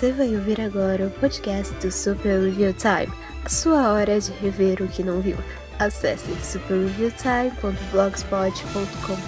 [0.00, 3.12] Você vai ouvir agora o podcast do Super Review Time,
[3.44, 5.36] a sua hora de rever o que não viu.
[5.78, 9.18] Acesse superreviewtime.blogspot.com.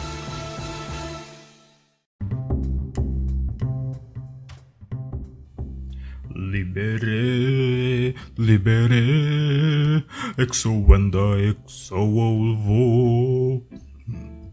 [6.35, 10.07] Libere, libere,
[10.39, 11.19] exoanda,
[11.69, 13.63] exoolvo.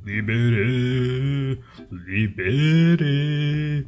[0.05, 3.87] Libere, libere.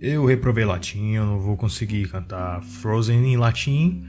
[0.00, 4.06] Eu reprovei latim, eu não vou conseguir cantar Frozen em latim.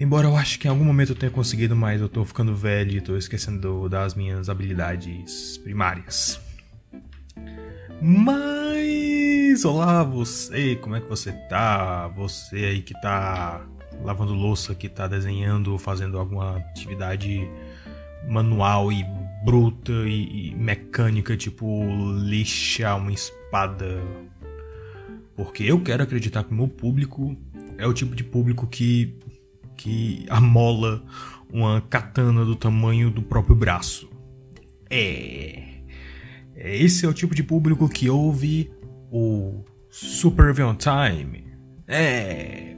[0.00, 2.96] Embora eu acho que em algum momento eu tenha conseguido, mas eu tô ficando velho
[2.98, 6.40] e tô esquecendo das minhas habilidades primárias.
[8.00, 12.08] Mas, olá você, como é que você tá?
[12.16, 13.66] Você aí que tá
[14.04, 17.48] lavando louça, que tá desenhando, fazendo alguma atividade
[18.28, 19.04] manual e
[19.44, 21.84] bruta e, e mecânica, tipo
[22.18, 24.00] lixar uma espada.
[25.36, 27.36] Porque eu quero acreditar que o meu público
[27.76, 29.16] é o tipo de público que,
[29.76, 31.04] que amola
[31.52, 34.10] uma katana do tamanho do próprio braço.
[34.90, 35.62] É.
[36.56, 38.70] Esse é o tipo de público que ouve
[39.10, 41.44] o Super Time.
[41.86, 42.77] É.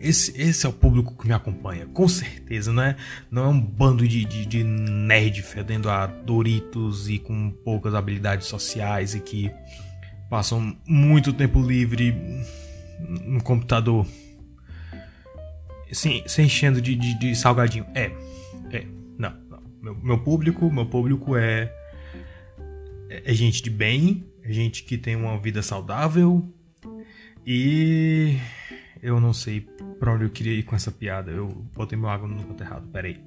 [0.00, 2.96] Esse, esse é o público que me acompanha, com certeza, não é,
[3.30, 8.46] não é um bando de, de, de nerd fedendo a Doritos e com poucas habilidades
[8.46, 9.50] sociais e que
[10.30, 12.14] passam muito tempo livre
[13.24, 14.06] no computador
[15.92, 17.86] se, se enchendo de, de, de salgadinho.
[17.94, 18.10] É,
[18.72, 18.86] é,
[19.18, 19.62] não, não.
[19.82, 21.72] Meu, meu público, meu público é
[23.10, 26.46] é gente de bem, é gente que tem uma vida saudável
[27.46, 28.36] e
[29.02, 29.60] eu não sei
[29.98, 31.30] pra onde eu queria ir com essa piada.
[31.30, 33.20] Eu botei meu água no canto errado, peraí.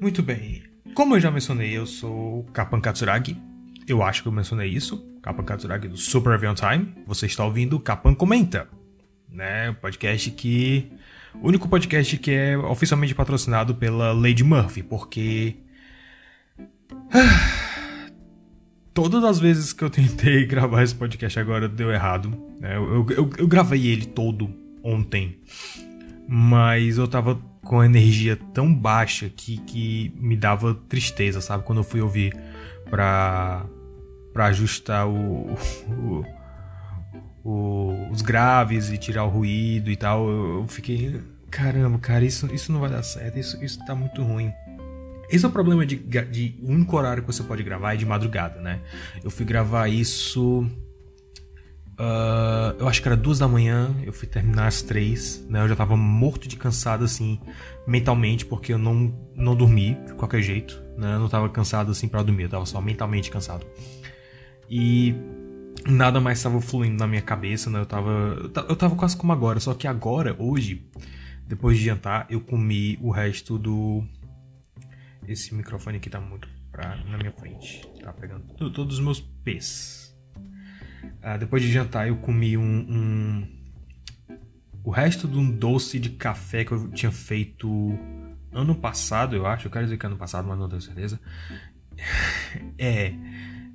[0.00, 0.62] Muito bem.
[0.94, 3.36] Como eu já mencionei, eu sou Kapan Katsuragi.
[3.86, 5.04] Eu acho que eu mencionei isso.
[5.22, 6.94] Kapan Katsuragi do Super Avion Time.
[7.06, 8.68] Você está ouvindo Kapan Comenta.
[9.30, 9.70] Né?
[9.70, 10.90] O podcast que.
[11.34, 15.56] O único podcast que é oficialmente patrocinado pela Lady Murphy, porque
[18.94, 22.30] Todas as vezes que eu tentei gravar esse podcast agora deu errado.
[22.60, 22.76] Né?
[22.76, 24.50] Eu, eu, eu, gravei ele todo
[24.82, 25.38] ontem,
[26.28, 31.64] mas eu tava com a energia tão baixa que, que me dava tristeza, sabe?
[31.64, 32.36] Quando eu fui ouvir
[32.90, 33.64] pra,
[34.32, 35.54] pra ajustar o,
[35.88, 36.24] o,
[37.44, 41.20] o, os graves e tirar o ruído e tal, eu, fiquei.
[41.50, 44.52] Caramba, cara, isso, isso não vai dar certo, isso, isso tá muito ruim.
[45.30, 48.60] Esse é o problema de, de único horário que você pode gravar é de madrugada,
[48.60, 48.80] né?
[49.22, 50.68] Eu fui gravar isso.
[51.92, 55.62] Uh, eu acho que era duas da manhã, eu fui terminar às três, né?
[55.62, 57.38] Eu já tava morto de cansado, assim,
[57.86, 61.14] mentalmente, porque eu não, não dormi de qualquer jeito, né?
[61.14, 63.64] Eu não tava cansado, assim, para dormir, eu tava só mentalmente cansado.
[64.68, 65.14] E
[65.86, 67.80] nada mais estava fluindo na minha cabeça, né?
[67.80, 70.86] Eu tava, eu tava quase como agora, só que agora, hoje,
[71.46, 74.02] depois de jantar, eu comi o resto do
[75.26, 77.86] esse microfone aqui tá muito pra, na minha frente.
[78.02, 80.16] Tá pegando todos os meus pés.
[81.20, 83.48] Ah, depois de jantar, eu comi um, um,
[84.82, 87.98] O resto de um doce de café que eu tinha feito
[88.52, 89.66] ano passado, eu acho.
[89.66, 91.20] Eu quero dizer que ano passado, mas não tenho certeza.
[92.78, 93.14] é.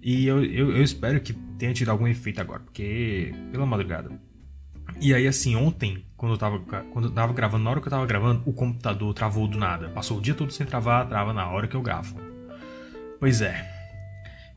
[0.02, 4.12] E eu, eu, eu espero que tenha tido algum efeito agora, porque pela madrugada
[5.00, 6.60] e aí, assim, ontem, quando eu tava,
[6.92, 9.90] quando eu tava gravando, na hora que eu tava gravando, o computador travou do nada.
[9.90, 12.16] Passou o dia todo sem travar, trava na hora que eu gravo.
[13.20, 13.70] Pois é.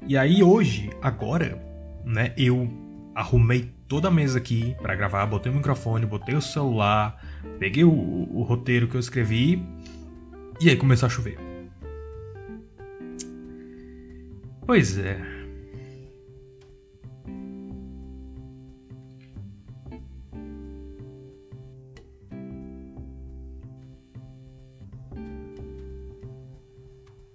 [0.07, 1.63] E aí, hoje, agora,
[2.05, 2.67] né, eu
[3.15, 7.23] arrumei toda a mesa aqui para gravar, botei o microfone, botei o celular,
[7.59, 9.63] peguei o, o roteiro que eu escrevi
[10.59, 11.39] e aí começou a chover.
[14.67, 15.40] Pois é.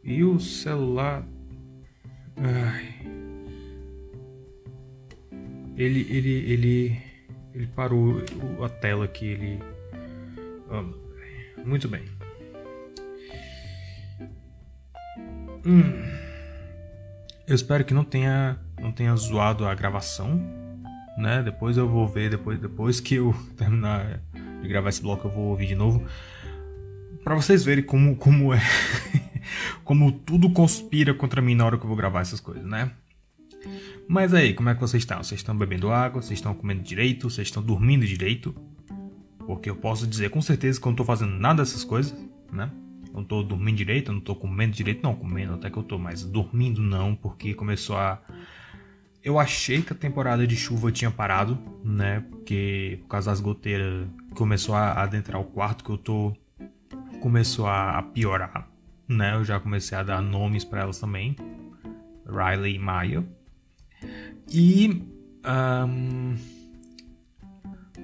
[0.05, 1.27] E o celular.
[2.37, 2.93] Ai.
[5.75, 7.01] Ele, ele, ele,
[7.53, 8.23] ele parou
[8.63, 9.25] a tela aqui.
[9.25, 9.59] Ele.
[11.65, 12.05] muito bem.
[15.65, 16.25] Hum.
[17.47, 20.39] Eu espero que não tenha, não tenha zoado a gravação,
[21.17, 21.41] né?
[21.43, 24.21] Depois eu vou ver, depois, depois que eu terminar
[24.61, 26.05] de gravar esse bloco eu vou ouvir de novo,
[27.25, 28.61] para vocês verem como, como é
[29.83, 32.91] como tudo conspira contra mim na hora que eu vou gravar essas coisas, né?
[34.07, 35.21] Mas aí, como é que vocês estão?
[35.21, 36.21] Vocês estão bebendo água?
[36.21, 37.29] Vocês estão comendo direito?
[37.29, 38.55] Vocês estão dormindo direito?
[39.39, 42.15] Porque eu posso dizer com certeza que eu não estou fazendo nada dessas coisas,
[42.51, 42.71] né?
[43.15, 46.23] não tô dormindo direito, não tô comendo direito, não, comendo até que eu tô, mas
[46.23, 48.21] dormindo não, porque começou a.
[49.23, 52.23] Eu achei que a temporada de chuva tinha parado, né?
[52.29, 56.35] Porque por causa das goteiras começou a adentrar o quarto que eu tô.
[57.25, 58.69] Começou a piorar,
[59.07, 59.33] né?
[59.33, 61.35] Eu já comecei a dar nomes para elas também.
[62.23, 63.25] Riley e Maya.
[64.47, 65.03] E.
[65.43, 66.35] Um,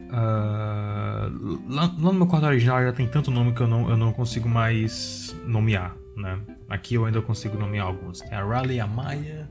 [0.10, 3.96] uh, lá, lá, no meu quarto original já tem tanto nome que eu não, eu
[3.96, 6.42] não consigo mais nomear, né?
[6.68, 8.22] Aqui eu ainda consigo nomear alguns.
[8.22, 9.48] Tem a Riley, a Maya.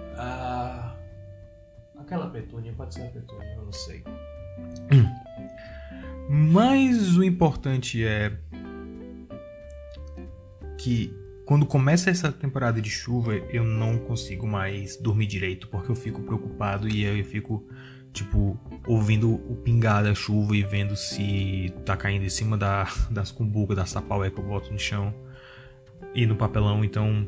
[0.00, 0.90] Uh,
[2.00, 4.02] aquela petúnia, pode ser a petúnia, eu não sei.
[6.28, 8.36] Mas o importante é
[10.76, 11.12] que
[11.48, 16.20] quando começa essa temporada de chuva, eu não consigo mais dormir direito, porque eu fico
[16.20, 17.66] preocupado e eu fico,
[18.12, 23.30] tipo, ouvindo o pingar da chuva e vendo se tá caindo em cima da, das
[23.30, 25.14] cumbucas, da sapaué que eu boto no chão
[26.14, 27.26] e no papelão, então.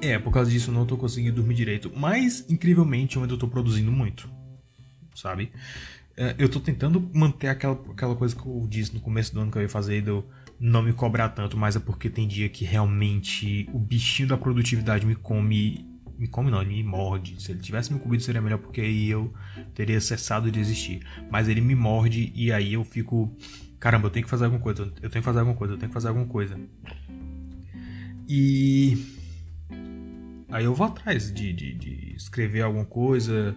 [0.00, 1.92] É, por causa disso eu não tô conseguindo dormir direito.
[1.94, 4.30] Mas, incrivelmente, eu ainda tô produzindo muito,
[5.14, 5.52] sabe?
[6.20, 9.52] É, eu tô tentando manter aquela, aquela coisa que eu disse no começo do ano
[9.52, 10.24] que eu ia fazer, do
[10.58, 15.06] não me cobrar tanto, mas é porque tem dia que realmente o bichinho da produtividade
[15.06, 15.86] me come.
[16.18, 17.40] Me come não, ele me morde.
[17.40, 19.32] Se ele tivesse me comido seria melhor porque aí eu
[19.72, 21.06] teria cessado de existir.
[21.30, 23.32] Mas ele me morde e aí eu fico.
[23.78, 25.88] Caramba, eu tenho que fazer alguma coisa, eu tenho que fazer alguma coisa, eu tenho
[25.88, 26.58] que fazer alguma coisa.
[28.28, 28.98] E.
[30.50, 33.54] Aí eu vou atrás de, de, de escrever alguma coisa,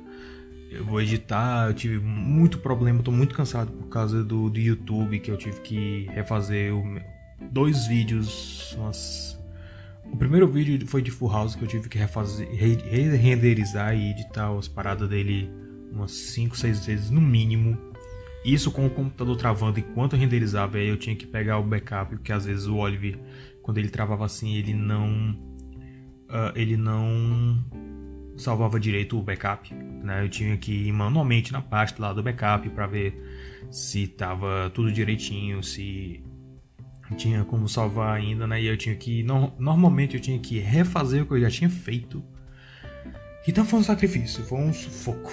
[0.72, 5.20] eu vou editar, eu tive muito problema, tô muito cansado por causa do, do YouTube,
[5.20, 6.82] que eu tive que refazer o,
[7.52, 8.74] dois vídeos.
[8.78, 9.38] Umas...
[10.06, 12.76] O primeiro vídeo foi de Full House que eu tive que refazer, re
[13.18, 15.52] renderizar e editar as paradas dele
[15.92, 17.78] umas 5, 6 vezes no mínimo.
[18.46, 22.16] Isso com o computador travando enquanto eu renderizava, aí eu tinha que pegar o backup,
[22.16, 23.20] porque às vezes o Oliver,
[23.62, 25.38] quando ele travava assim, ele não.
[26.30, 27.62] Uh, ele não
[28.42, 30.24] salvava direito o backup, né?
[30.24, 33.16] Eu tinha que ir manualmente na pasta lá do backup para ver
[33.70, 36.24] se tava tudo direitinho, se
[37.16, 38.62] tinha como salvar ainda, né?
[38.62, 41.70] E eu tinha que no, normalmente eu tinha que refazer o que eu já tinha
[41.70, 42.24] feito.
[43.48, 45.32] Então foi um sacrifício, foi um sufoco.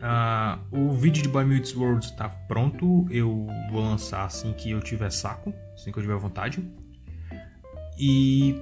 [0.00, 3.06] Uh, o vídeo de Boy Meets World está pronto.
[3.10, 6.64] Eu vou lançar assim que eu tiver saco, assim que eu tiver vontade.
[7.98, 8.56] E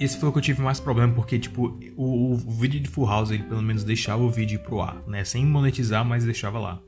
[0.00, 3.06] esse foi o que eu tive mais problema, porque, tipo, o, o, vídeo de Full
[3.06, 5.24] House, ele pelo menos deixava o vídeo pro ar, né?
[5.24, 6.80] Sem monetizar, mas deixava lá.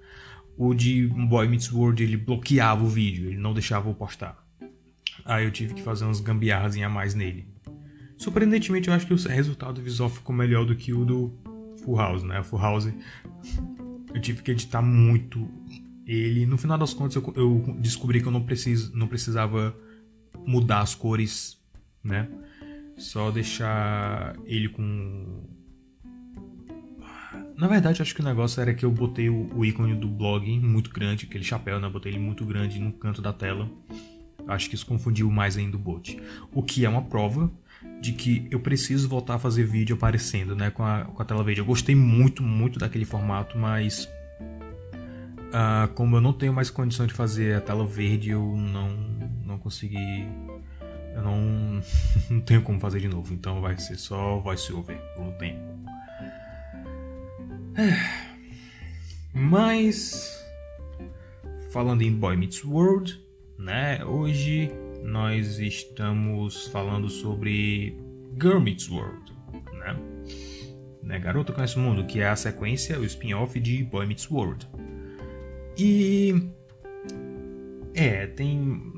[0.57, 4.43] O de Boy Meets World, ele bloqueava o vídeo, ele não deixava eu postar.
[5.27, 7.47] Aí eu tive que fazer uns gambiarras a mais nele.
[8.17, 11.35] Surpreendentemente, eu acho que o resultado visual ficou melhor do que o do
[11.85, 12.41] Full House, né?
[12.41, 12.89] O Full House,
[14.15, 15.47] eu tive que editar muito
[16.07, 16.47] ele.
[16.47, 19.77] No final das contas, eu, eu descobri que eu não, preciso, não precisava
[20.47, 21.59] mudar as cores,
[22.03, 22.27] né?
[22.97, 25.45] Só deixar ele com.
[27.57, 30.59] Na verdade, acho que o negócio era que eu botei o, o ícone do blog
[30.61, 31.89] muito grande, aquele chapéu, né?
[31.89, 33.69] Botei ele muito grande no canto da tela.
[34.49, 36.21] Acho que isso confundiu mais ainda o bot.
[36.53, 37.51] O que é uma prova
[38.01, 40.71] de que eu preciso voltar a fazer vídeo aparecendo, né?
[40.71, 41.61] Com a, com a tela verde.
[41.61, 44.09] Eu gostei muito, muito daquele formato, mas.
[45.53, 48.89] Uh, como eu não tenho mais condição de fazer a tela verde, eu não,
[49.45, 50.27] não consegui
[51.15, 51.83] eu não,
[52.31, 55.61] não tenho como fazer de novo, então vai ser só voice over por um tempo.
[57.77, 58.23] É.
[59.35, 60.45] Mas
[61.71, 63.19] falando em Boy Meets World,
[63.59, 64.05] né?
[64.05, 64.71] Hoje
[65.03, 67.97] nós estamos falando sobre
[68.41, 69.33] Girl Meets World,
[69.73, 69.97] né?
[71.03, 71.19] né?
[71.19, 74.69] Garota Conhece o Mundo, que é a sequência, o spin-off de Boy Meets World.
[75.79, 76.51] E
[77.95, 78.92] é, tem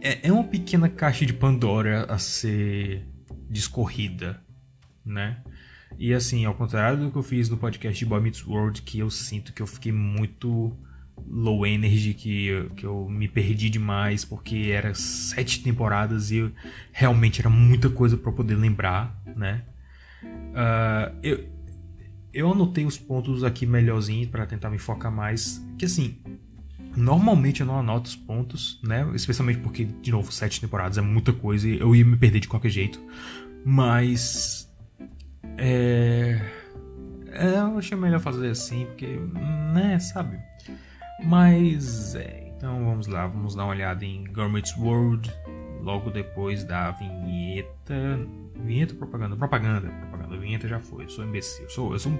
[0.00, 3.06] é, é uma pequena caixa de Pandora a ser
[3.48, 4.42] discorrida,
[5.04, 5.42] né?
[5.98, 8.98] E assim, ao contrário do que eu fiz no podcast de Boy Meets World, que
[8.98, 10.76] eu sinto que eu fiquei muito
[11.28, 16.50] low energy, que eu, que eu me perdi demais, porque era sete temporadas e
[16.92, 19.64] realmente era muita coisa para poder lembrar, né?
[20.22, 21.48] Uh, eu,
[22.32, 26.19] eu anotei os pontos aqui melhorzinhos para tentar me focar mais, que assim,
[26.96, 29.08] Normalmente eu não anoto os pontos, né?
[29.14, 32.48] Especialmente porque, de novo, sete temporadas é muita coisa e eu ia me perder de
[32.48, 33.00] qualquer jeito.
[33.64, 34.68] Mas.
[35.56, 36.40] É.
[37.28, 39.06] é eu achei melhor fazer assim, porque.
[39.72, 40.38] né, sabe?
[41.24, 42.14] Mas.
[42.14, 45.32] É, então vamos lá, vamos dar uma olhada em Gourmet's World.
[45.82, 48.18] Logo depois da vinheta.
[48.56, 49.36] Vinheta propaganda?
[49.36, 50.36] Propaganda, propaganda.
[50.36, 51.04] Vinheta já foi.
[51.04, 51.64] Eu sou imbecil.
[51.64, 51.92] Eu sou.
[51.92, 52.18] Eu sou um.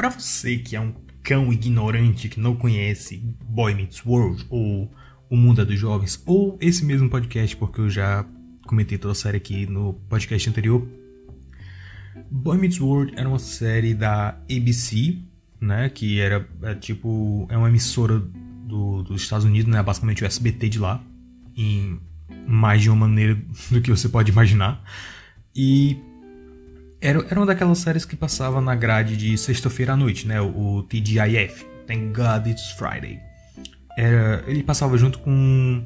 [0.00, 4.90] Para você que é um cão ignorante que não conhece Boy Meets World ou
[5.28, 8.24] O Mundo é dos Jovens ou esse mesmo podcast, porque eu já
[8.66, 10.88] comentei toda a série aqui no podcast anterior.
[12.30, 15.18] Boy Meets World era uma série da ABC,
[15.60, 18.20] né, que era é, tipo é uma emissora
[18.64, 21.04] do, dos Estados Unidos, né, basicamente o SBT de lá,
[21.54, 22.00] em
[22.48, 23.34] mais de uma maneira
[23.70, 24.82] do que você pode imaginar.
[25.54, 25.98] E
[27.00, 30.40] era, era uma daquelas séries que passava na grade de sexta-feira à noite, né?
[30.40, 31.64] O, o TGIF.
[31.86, 33.18] Thank God It's Friday.
[33.96, 35.82] Era, ele passava junto com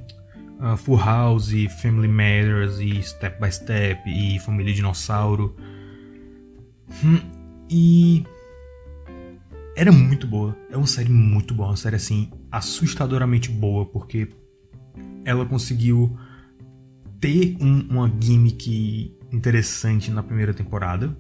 [0.61, 5.57] uh, Full House, Family Matters e Step by Step e Família Dinossauro.
[7.03, 7.21] Hum,
[7.71, 8.25] e
[9.77, 10.57] era muito boa.
[10.71, 14.29] É uma série muito boa, uma série assim assustadoramente boa porque
[15.25, 16.17] ela conseguiu
[17.21, 21.15] ter um, uma gimmick interessante na primeira temporada,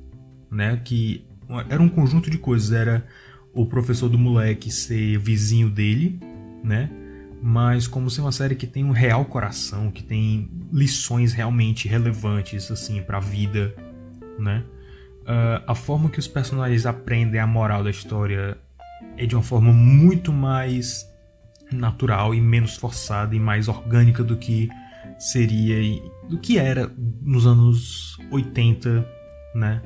[0.51, 0.81] né?
[0.85, 1.27] Que
[1.69, 2.73] era um conjunto de coisas.
[2.73, 3.05] Era
[3.53, 6.21] o professor do moleque ser vizinho dele,
[6.63, 6.91] né?
[7.43, 12.71] Mas como ser uma série que tem um real coração, que tem lições realmente relevantes
[12.71, 13.75] assim para a vida,
[14.39, 14.65] né?
[15.23, 18.57] Uh, a forma que os personagens aprendem a moral da história
[19.17, 21.07] é de uma forma muito mais
[21.73, 24.69] natural e menos forçada e mais orgânica do que
[25.19, 29.07] seria do que era nos anos 80,
[29.55, 29.83] né?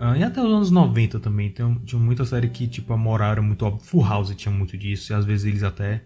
[0.00, 1.50] Uh, e até os anos 90 também.
[1.50, 3.84] Tem, tinha muita série que, tipo, a moral era muito óbvia.
[3.84, 5.12] Full House tinha muito disso.
[5.12, 6.02] E às vezes eles até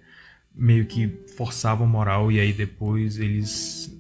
[0.55, 2.31] meio que forçavam a moral.
[2.31, 3.91] E aí depois eles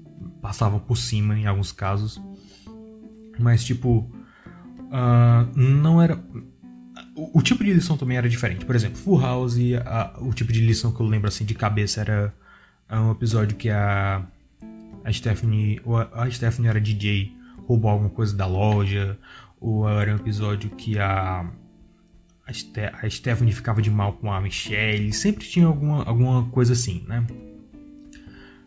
[0.42, 2.20] passavam por cima em alguns casos.
[3.38, 4.11] Mas, tipo,
[4.80, 6.23] uh, não era.
[7.14, 8.66] O, o, tipo de lição também era diferente.
[8.66, 12.02] Por exemplo, Full House, a, o tipo de lição que eu lembro assim de cabeça
[12.02, 12.35] era
[12.90, 14.26] um episódio que a
[15.06, 15.80] a Stephanie,
[16.12, 17.32] a Stephanie era DJ,
[17.66, 19.16] roubou alguma coisa da loja,
[19.60, 21.48] ou era um episódio que a
[22.44, 26.72] a, Ste a Stephanie ficava de mal com a Michelle, sempre tinha alguma, alguma coisa
[26.72, 27.25] assim, né?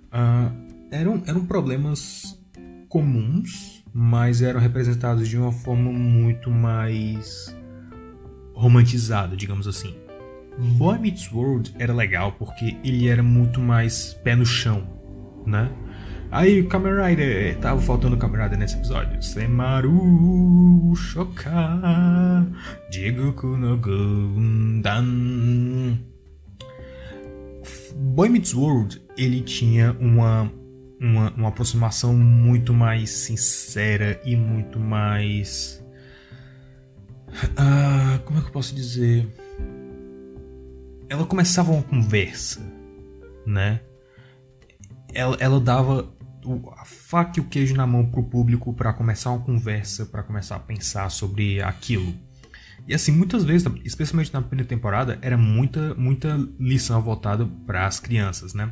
[0.07, 2.41] Uh, eram, eram problemas
[2.87, 7.55] comuns, mas eram representados de uma forma muito mais
[8.53, 9.95] romantizada, digamos assim.
[10.77, 14.87] Boy Meets World era legal porque ele era muito mais pé no chão,
[15.45, 15.69] né?
[16.31, 17.57] Aí, Kamen Rider.
[17.57, 19.19] Tava faltando Kamen Rider nesse episódio.
[19.21, 22.45] Semaru Shoka
[22.91, 25.07] Jigoku no Gundam.
[27.95, 30.51] Boy Meets World, ele tinha uma,
[31.01, 35.83] uma, uma aproximação muito mais sincera e muito mais.
[37.27, 39.27] Uh, como é que eu posso dizer?
[41.09, 42.61] Ela começava uma conversa,
[43.47, 43.81] né?
[45.11, 46.18] Ela, ela dava
[46.77, 50.23] a faca e o queijo na mão para o público para começar uma conversa, para
[50.23, 52.13] começar a pensar sobre aquilo.
[52.87, 57.99] E assim, muitas vezes, especialmente na primeira temporada, era muita, muita lição voltada para as
[57.99, 58.71] crianças, né?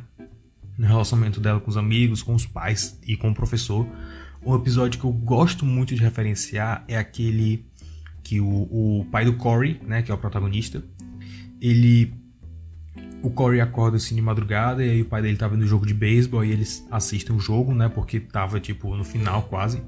[0.76, 3.86] No relacionamento dela com os amigos, com os pais e com o professor.
[4.44, 7.66] Um episódio que eu gosto muito de referenciar é aquele
[8.22, 10.82] que o, o pai do Corey, né, que é o protagonista,
[11.60, 12.12] ele
[13.22, 15.86] o Corey acorda assim de madrugada e aí o pai dele tá vendo o jogo
[15.86, 17.88] de beisebol e eles assistem o jogo, né?
[17.88, 19.82] Porque tava tipo no final quase.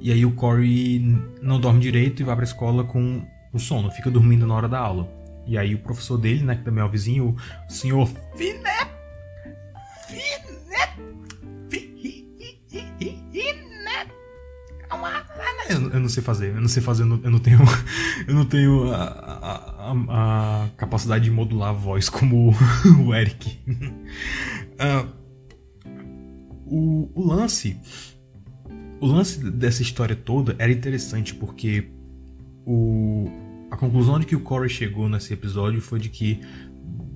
[0.00, 0.98] E aí o Corey
[1.42, 4.78] não dorme direito e vai pra escola com o sono, fica dormindo na hora da
[4.78, 5.08] aula.
[5.46, 7.36] E aí o professor dele, né, que também é o vizinho,
[7.68, 8.90] o senhor Finet,
[15.70, 17.60] eu, eu não sei fazer, eu não sei fazer, eu não, eu não tenho,
[18.26, 22.54] eu não tenho a, a, a, capacidade de modular a voz como
[22.98, 23.58] o Eric.
[24.78, 25.08] Uh,
[26.66, 27.78] o, o lance,
[29.00, 31.90] o lance dessa história toda era interessante porque
[32.66, 33.28] o,
[33.70, 36.40] a conclusão de que o Corey chegou nesse episódio foi de que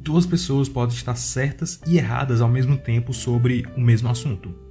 [0.02, 4.63] duas pessoas podem estar certas e erradas ao mesmo tempo sobre o mesmo assunto.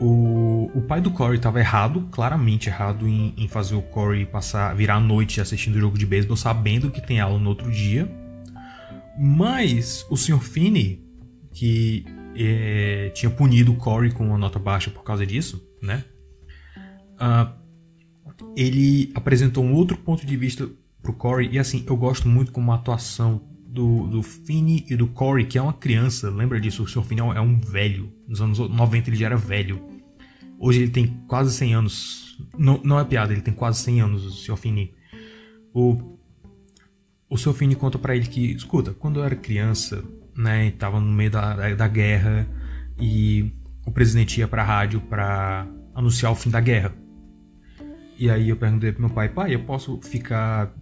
[0.00, 4.74] O, o pai do Corey estava errado, claramente errado, em, em, fazer o Corey passar,
[4.74, 8.10] virar a noite assistindo o jogo de beisebol, sabendo que tem aula no outro dia.
[9.18, 10.40] Mas o Sr.
[10.40, 11.04] Finney,
[11.52, 16.04] que é, tinha punido o Corey com uma nota baixa por causa disso, né?
[17.14, 17.62] Uh,
[18.56, 20.68] ele apresentou um outro ponto de vista
[21.02, 25.06] pro Corey, e assim, eu gosto muito como a atuação do, do Finney e do
[25.06, 26.82] Corey, que é uma criança, lembra disso?
[26.82, 27.02] O Sr.
[27.02, 28.12] Finney é um velho.
[28.32, 29.86] Nos anos 90 ele já era velho.
[30.58, 32.38] Hoje ele tem quase 100 anos.
[32.56, 34.56] Não, não é piada, ele tem quase 100 anos, o Sr.
[34.56, 34.94] Finney.
[35.74, 36.16] O,
[37.28, 37.52] o Sr.
[37.52, 40.02] Finney conta para ele que, escuta, quando eu era criança,
[40.34, 42.48] né, tava no meio da, da, da guerra
[42.98, 43.52] e
[43.84, 46.94] o presidente ia pra rádio pra anunciar o fim da guerra.
[48.16, 50.72] E aí eu perguntei pro meu pai, pai, eu posso ficar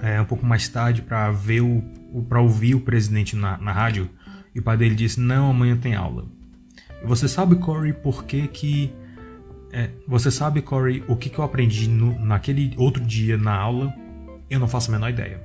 [0.00, 3.72] é, um pouco mais tarde para ver o, o para ouvir o presidente na, na
[3.72, 4.08] rádio
[4.54, 6.35] e o pai dele disse não amanhã tem aula.
[7.06, 8.92] Você sabe Corey por que que
[9.72, 13.94] é, você sabe Corey o que que eu aprendi no, naquele outro dia na aula?
[14.50, 15.40] Eu não faço a menor ideia.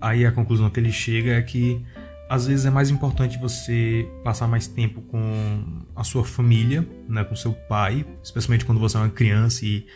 [0.00, 1.84] Aí a conclusão que ele chega é que
[2.28, 7.36] às vezes é mais importante você passar mais tempo com a sua família, né, com
[7.36, 9.86] seu pai, especialmente quando você é uma criança e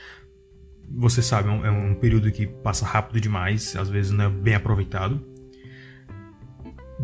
[0.90, 4.28] você sabe, é um, é um período que passa rápido demais, às vezes não é
[4.28, 5.20] bem aproveitado,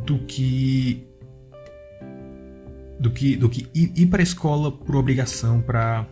[0.05, 1.07] do que
[2.99, 6.07] do que do que ir, ir para a escola por obrigação para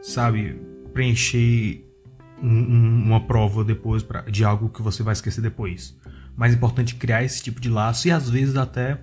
[0.00, 0.60] sabe
[0.92, 1.84] preencher
[2.42, 5.98] um, um, uma prova depois pra, de algo que você vai esquecer depois
[6.40, 8.98] mais importante criar esse tipo de laço e às vezes até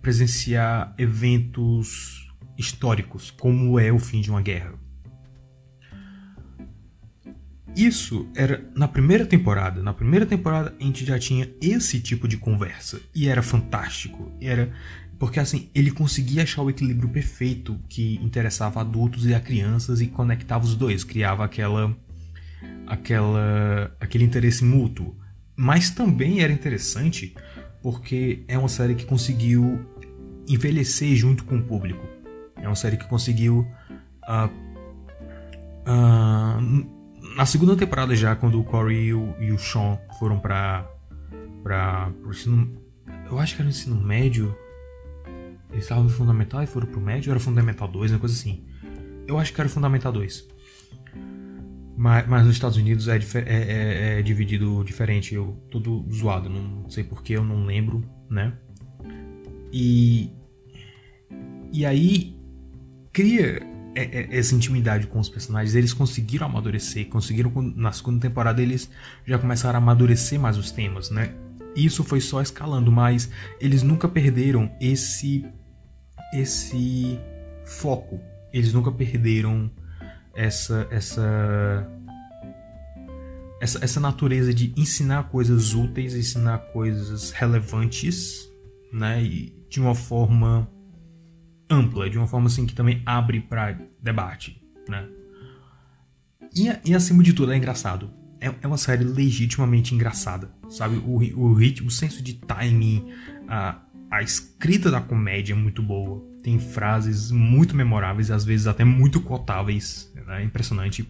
[0.00, 4.74] presenciar eventos históricos, como é o fim de uma guerra.
[7.74, 9.82] Isso era na primeira temporada.
[9.82, 14.32] Na primeira temporada a gente já tinha esse tipo de conversa e era fantástico.
[14.40, 14.72] Era
[15.18, 20.06] porque assim, ele conseguia achar o equilíbrio perfeito que interessava adultos e a crianças e
[20.06, 21.96] conectava os dois, criava aquela
[22.86, 25.16] aquela aquele interesse mútuo.
[25.56, 27.34] Mas também era interessante
[27.82, 29.80] porque é uma série que conseguiu
[30.48, 32.04] envelhecer junto com o público.
[32.56, 33.66] É uma série que conseguiu.
[34.28, 34.50] Uh,
[35.88, 36.96] uh,
[37.36, 42.76] na segunda temporada, já, quando o Corey e o, e o Sean foram pro ensino,
[43.30, 44.56] eu acho que era o ensino médio.
[45.70, 48.64] Eles estavam no Fundamental e foram pro médio, era Fundamental 2, uma coisa assim.
[49.26, 50.48] Eu acho que era Fundamental 2.
[51.96, 55.34] Mas, mas nos Estados Unidos é, é, é, é, dividido diferente.
[55.34, 58.52] Eu todo zoado, não sei porquê, eu não lembro, né?
[59.72, 60.30] E.
[61.72, 62.38] E aí
[63.12, 63.62] cria
[63.94, 65.74] é, é, essa intimidade com os personagens.
[65.74, 68.90] Eles conseguiram amadurecer, conseguiram na segunda temporada eles
[69.24, 71.34] já começaram a amadurecer mais os temas, né?
[71.76, 75.44] Isso foi só escalando, mas eles nunca perderam esse
[76.32, 77.18] esse
[77.64, 78.20] foco.
[78.52, 79.70] Eles nunca perderam
[80.34, 81.86] essa essa
[83.60, 88.50] essa, essa natureza de ensinar coisas úteis, ensinar coisas relevantes,
[88.92, 90.70] né, e de uma forma
[91.68, 95.08] ampla, de uma forma assim que também abre para debate, né?
[96.54, 98.10] E, e, acima de tudo é engraçado.
[98.46, 100.96] É, é uma série legitimamente engraçada, sabe?
[100.98, 103.06] O, o ritmo, o senso de timing,
[103.48, 103.80] a,
[104.10, 106.24] a escrita da comédia é muito boa.
[106.42, 110.12] Tem frases muito memoráveis, às vezes até muito cotáveis.
[110.28, 111.02] É impressionante.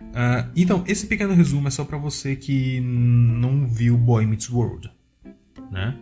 [0.00, 4.90] Uh, então, esse pequeno resumo é só para você que não viu Boy Meets World,
[5.70, 5.96] né?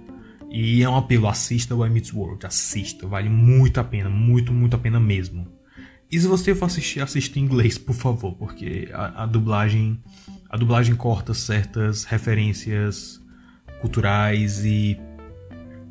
[0.51, 4.75] E é um apelo, assista Boy Meets World, assista, vale muito a pena, muito, muito
[4.75, 5.56] a pena mesmo.
[6.11, 10.01] E se você for assistir, assista em inglês, por favor, porque a, a dublagem
[10.49, 13.21] a dublagem corta certas referências
[13.81, 14.99] culturais e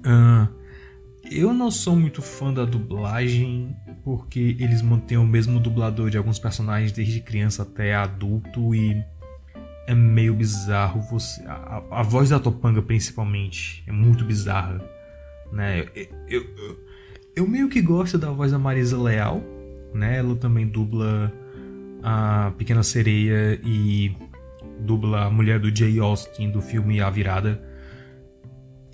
[0.05, 0.47] uh,
[1.29, 6.39] eu não sou muito fã da dublagem porque eles mantêm o mesmo dublador de alguns
[6.39, 9.03] personagens desde criança até adulto e
[9.87, 14.81] é meio bizarro você a, a voz da Topanga principalmente é muito bizarra,
[15.51, 15.81] né?
[15.81, 16.79] Eu, eu, eu,
[17.35, 19.43] eu, meio que gosto da voz da Marisa Leal,
[19.95, 20.17] né?
[20.17, 21.31] Ela também dubla
[22.03, 24.15] a Pequena Sereia e
[24.81, 27.61] dubla a mulher do Jay Austen do filme A Virada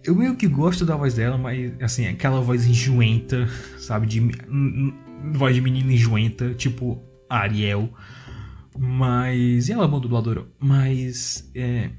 [0.04, 4.08] eu meio que gosto da voz dela, mas assim, aquela voz enjoenta, sabe?
[4.08, 4.32] De
[5.34, 7.90] voz de menina enjoenta, tipo Ariel.
[8.78, 9.70] Mas.
[9.70, 10.46] E ela é uma dubladora.
[10.60, 11.50] Mas.
[11.54, 11.90] É,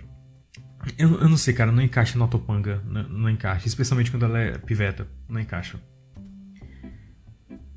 [0.98, 2.82] eu, eu não sei, cara, não encaixa na Topanga.
[2.86, 3.68] Não, não encaixa.
[3.68, 5.06] Especialmente quando ela é piveta.
[5.28, 5.78] Não encaixa.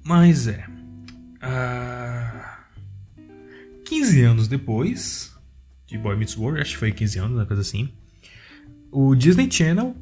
[0.04, 0.66] Mas é.
[1.46, 2.60] Uh, ah,
[3.86, 5.32] 15 anos depois
[5.86, 7.90] de Boy Meets World, acho que foi 15 anos, uma coisa assim.
[8.92, 9.96] O Disney Channel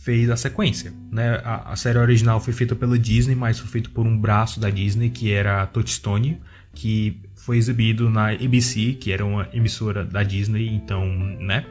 [0.00, 0.92] fez a sequência.
[1.10, 1.40] Né?
[1.44, 4.68] A, a, série original foi feita pela Disney, mas foi feita por um braço da
[4.68, 6.40] Disney, que era a Touchstone,
[6.74, 11.06] que foi exibido na ABC, que era uma emissora da Disney, então,
[11.38, 11.64] né?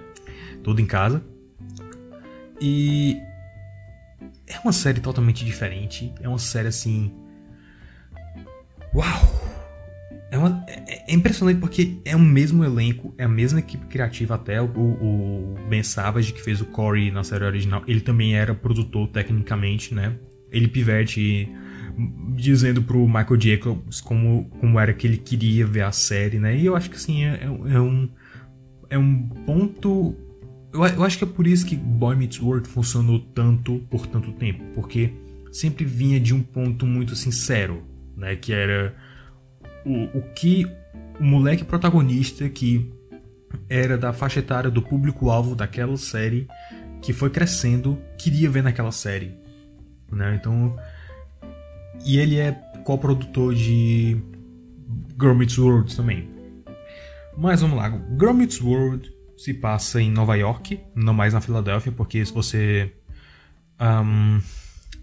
[0.63, 1.23] Tudo em casa.
[2.61, 3.17] E
[4.47, 6.13] é uma série totalmente diferente.
[6.21, 7.11] É uma série assim.
[8.93, 9.39] Uau!
[10.31, 14.35] É, uma, é, é, impressionante porque é o mesmo elenco, é a mesma equipe criativa
[14.35, 17.83] até o, o, Ben Savage que fez o Corey na série original.
[17.87, 20.15] Ele também era produtor tecnicamente, né?
[20.51, 21.49] Ele pivete
[22.35, 26.55] dizendo pro Michael Jacobs como, como era que ele queria ver a série, né?
[26.55, 28.09] E eu acho que assim é, é, é um
[28.89, 30.15] é um ponto
[30.71, 34.31] eu, eu acho que é por isso que Boy Meets World funcionou tanto por tanto
[34.33, 35.11] tempo, porque
[35.51, 37.83] sempre vinha de um ponto muito sincero,
[38.19, 38.35] né?
[38.35, 38.93] Que era
[39.85, 40.65] o, o que
[41.19, 42.91] o moleque protagonista que
[43.67, 46.47] era da faixa etária do público-alvo daquela série
[47.01, 49.33] que foi crescendo, queria ver naquela série.
[50.11, 50.35] Né?
[50.39, 50.75] Então.
[52.05, 52.51] E ele é
[52.83, 54.21] co-produtor de
[55.19, 56.29] Girl Meets World também.
[57.37, 57.89] Mas vamos lá.
[58.19, 62.93] Girl Meets World se passa em Nova York, não mais na Filadélfia, porque se você.
[63.79, 64.41] Um,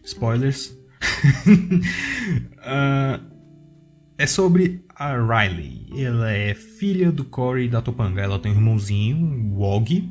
[0.05, 0.76] spoilers.
[2.59, 3.21] Uh,
[4.19, 5.87] é sobre a Riley.
[5.97, 8.23] Ela é filha do Corey da Topanga.
[8.23, 10.11] Ela tem um irmãozinho, o Og.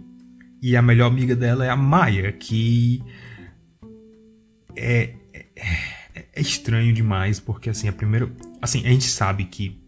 [0.61, 3.03] E a melhor amiga dela é a Maya, que
[4.75, 8.31] é, é, é estranho demais, porque assim, a primeira.
[8.61, 9.79] Assim, a gente sabe que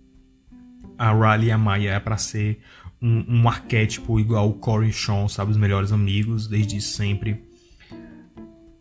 [0.97, 2.59] a Riley e a Maya é para ser
[3.01, 5.51] um, um, arquétipo igual o Corey e Sean, sabe?
[5.51, 7.43] Os melhores amigos, desde sempre.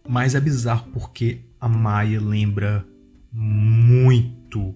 [0.08, 2.86] Mas é bizarro porque a Maya lembra
[3.32, 4.74] muito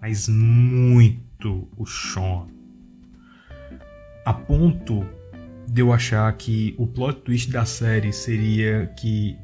[0.00, 2.46] mas muito o Sean.
[4.24, 5.04] A ponto
[5.68, 9.36] de eu achar que o plot twist da série seria que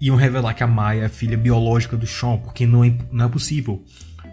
[0.00, 3.28] iam revelar que a Maya é filha biológica do Sean, porque não é, não é
[3.28, 3.82] possível.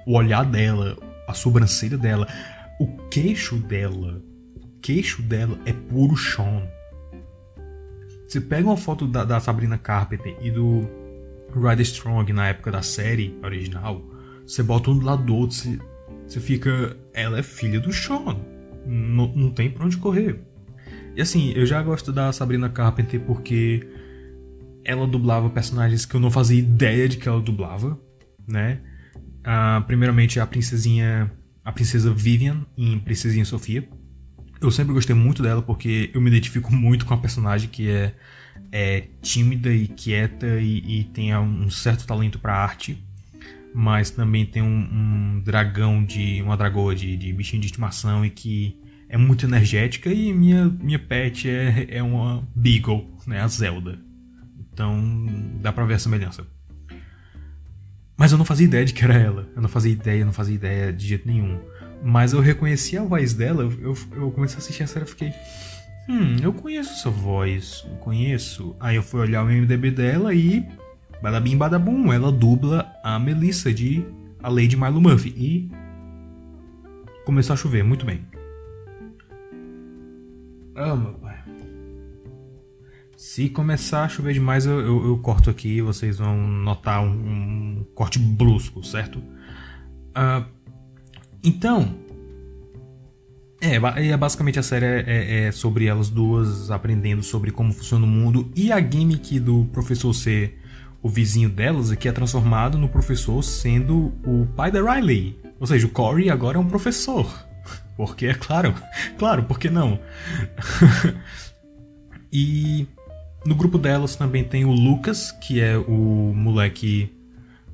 [0.05, 2.27] O olhar dela, a sobrancelha dela,
[2.79, 4.21] o queixo dela,
[4.55, 6.67] o queixo dela é puro Sean.
[8.27, 10.87] Você pega uma foto da, da Sabrina Carpenter e do
[11.59, 14.03] Ryder Strong na época da série original,
[14.45, 15.79] você bota um do lado do outro, você,
[16.27, 16.97] você fica.
[17.13, 18.37] Ela é filha do Sean.
[18.85, 20.39] Não, não tem pra onde correr.
[21.15, 23.87] E assim, eu já gosto da Sabrina Carpenter porque
[24.83, 27.99] ela dublava personagens que eu não fazia ideia de que ela dublava,
[28.47, 28.81] né?
[29.43, 31.31] Ah, primeiramente a princesinha,
[31.63, 33.87] a princesa Vivian em Princesinha Sofia.
[34.59, 38.13] Eu sempre gostei muito dela porque eu me identifico muito com a personagem que é,
[38.71, 42.97] é tímida e quieta e, e tem um certo talento para arte
[43.73, 46.41] mas também tem um, um dragão de.
[46.43, 50.99] uma dragoa de, de, bichinho de estimação e que é muito energética e minha, minha
[50.99, 53.41] pet é, é uma Beagle, né?
[53.41, 53.99] A Zelda.
[54.71, 55.25] Então
[55.59, 56.45] dá pra ver a semelhança.
[58.15, 59.49] Mas eu não fazia ideia de que era ela.
[59.55, 61.59] Eu não fazia ideia, não fazia ideia de jeito nenhum.
[62.03, 65.33] Mas eu reconheci a voz dela, eu, eu comecei a assistir a série e fiquei.
[66.09, 68.75] Hum, eu conheço essa voz, eu conheço.
[68.79, 70.65] Aí eu fui olhar o MDB dela e
[71.21, 74.05] Badabim Badabum, ela dubla a Melissa de
[74.41, 75.29] A Lady Milo Murphy.
[75.29, 75.71] E
[77.25, 78.25] começou a chover, muito bem.
[80.75, 81.37] Ah, meu pai.
[83.15, 87.85] Se começar a chover demais, eu, eu, eu corto aqui vocês vão notar um, um
[87.95, 89.19] corte brusco, certo?
[89.19, 90.45] Uh,
[91.41, 91.95] então,
[93.63, 98.05] é, é, basicamente a série é, é, é, sobre elas duas aprendendo sobre como funciona
[98.05, 100.59] o mundo e a gimmick do professor ser
[101.01, 105.37] o vizinho delas é que é transformado no professor sendo o pai da Riley.
[105.59, 107.25] Ou seja, o Corey agora é um professor.
[107.95, 108.73] Porque, é claro,
[109.17, 109.99] claro, por que não?
[112.31, 112.87] e
[113.45, 117.13] no grupo delas também tem o Lucas, que é o moleque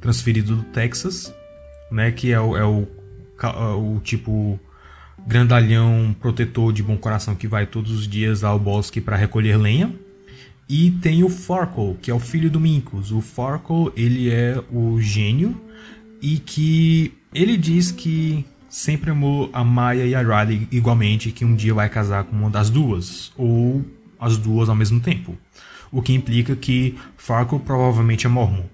[0.02, 1.34] transferido do Texas,
[1.92, 2.12] né?
[2.12, 2.88] Que é o, é o,
[3.78, 4.60] o tipo
[5.28, 9.94] grandalhão protetor de bom coração que vai todos os dias ao bosque para recolher lenha.
[10.68, 13.12] E tem o Farkle, que é o filho do Minkus.
[13.12, 15.60] O Farkle, ele é o gênio
[16.22, 21.56] e que ele diz que sempre amou a Maya e a Riley igualmente, que um
[21.56, 23.84] dia vai casar com uma das duas, ou
[24.20, 25.36] as duas ao mesmo tempo.
[25.92, 28.66] O que implica que Farkle provavelmente é mormon.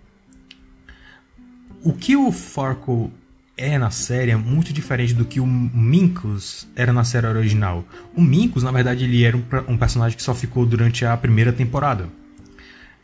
[1.81, 3.11] O que o Farkle
[3.57, 7.85] é na série é muito diferente do que o Minkus era na série original.
[8.13, 11.53] O Minkus, na verdade, ele era um, um personagem que só ficou durante a primeira
[11.53, 12.09] temporada.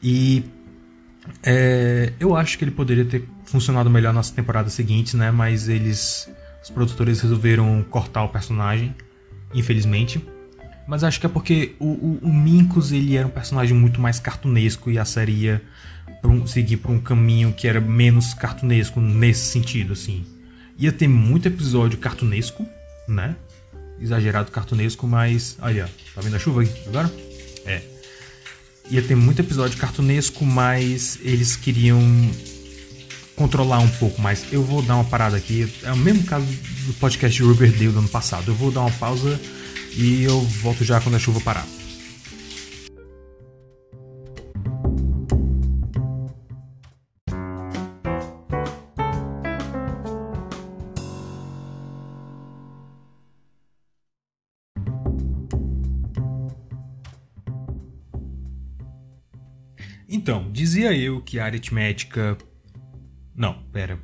[0.03, 0.43] E
[1.43, 5.31] é, eu acho que ele poderia ter funcionado melhor nas temporadas seguintes, né?
[5.31, 6.29] Mas eles,
[6.61, 8.93] os produtores resolveram cortar o personagem,
[9.53, 10.21] infelizmente.
[10.85, 14.19] Mas acho que é porque o, o, o Minkus ele era um personagem muito mais
[14.19, 15.61] cartunesco e a série ia
[16.25, 20.25] um, seguir por um caminho que era menos cartunesco nesse sentido, assim
[20.81, 22.67] ia ter muito episódio cartunesco,
[23.07, 23.35] né?
[24.01, 25.55] Exagerado cartunesco, mas.
[25.61, 27.13] Olha, tá vendo a chuva aí agora?
[27.65, 27.83] É.
[28.89, 32.01] Ia ter muito episódio cartunesco, mas eles queriam
[33.35, 34.51] controlar um pouco mais.
[34.51, 35.71] Eu vou dar uma parada aqui.
[35.83, 36.47] É o mesmo caso
[36.87, 38.49] do podcast Riverdale do ano passado.
[38.49, 39.39] Eu vou dar uma pausa
[39.95, 41.67] e eu volto já quando a chuva parar.
[60.81, 62.35] Dizia eu que a aritmética.
[63.35, 63.99] Não, pera.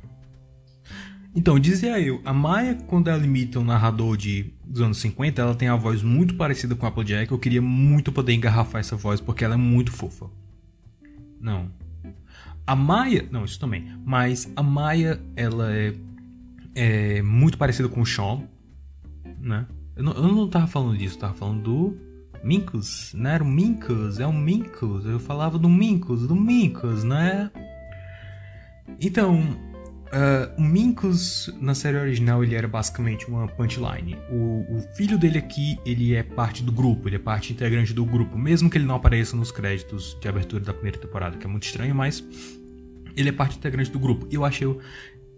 [1.34, 5.54] Então, dizia eu, a Maya, quando ela imita um narrador de, dos anos 50, ela
[5.54, 7.30] tem a voz muito parecida com a Applejack.
[7.30, 10.30] Eu queria muito poder engarrafar essa voz, porque ela é muito fofa.
[11.40, 11.70] Não.
[12.66, 13.28] A Maya.
[13.30, 13.92] Não, isso também.
[14.04, 15.94] Mas a Maya, ela é,
[16.74, 18.42] é muito parecida com o Sean.
[19.40, 19.66] Né?
[19.96, 22.07] Eu não, eu não tava falando disso, eu tava falando do
[22.42, 23.12] Minkus.
[23.14, 25.04] Não era o Minkus, é o Minkus.
[25.04, 27.50] Eu falava do Minkus, do Minkus, né?
[29.00, 29.56] Então,
[30.08, 34.16] Uh, o Minkus, na série original, ele era basicamente uma punchline.
[34.30, 38.06] O, o, filho dele aqui, ele é parte do grupo, ele é parte integrante do
[38.06, 41.48] grupo, mesmo que ele não apareça nos créditos de abertura da primeira temporada, que é
[41.48, 42.24] muito estranho, mas
[43.14, 44.26] ele é parte integrante do grupo.
[44.30, 44.66] Eu achei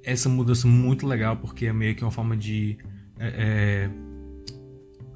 [0.05, 2.79] essa mudança muito legal, porque é meio que uma forma de.
[3.19, 3.91] É, é,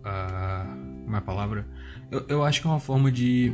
[0.01, 1.64] uh, como é a palavra?
[2.14, 3.53] Eu, eu acho que é uma forma de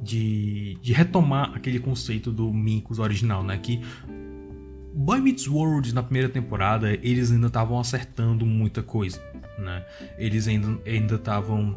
[0.00, 3.58] de, de, retomar aquele conceito do Minkus original, né?
[3.58, 3.82] Que
[4.94, 9.20] Boy Meets World na primeira temporada, eles ainda estavam acertando muita coisa,
[9.58, 9.84] né?
[10.16, 11.76] Eles ainda ainda estavam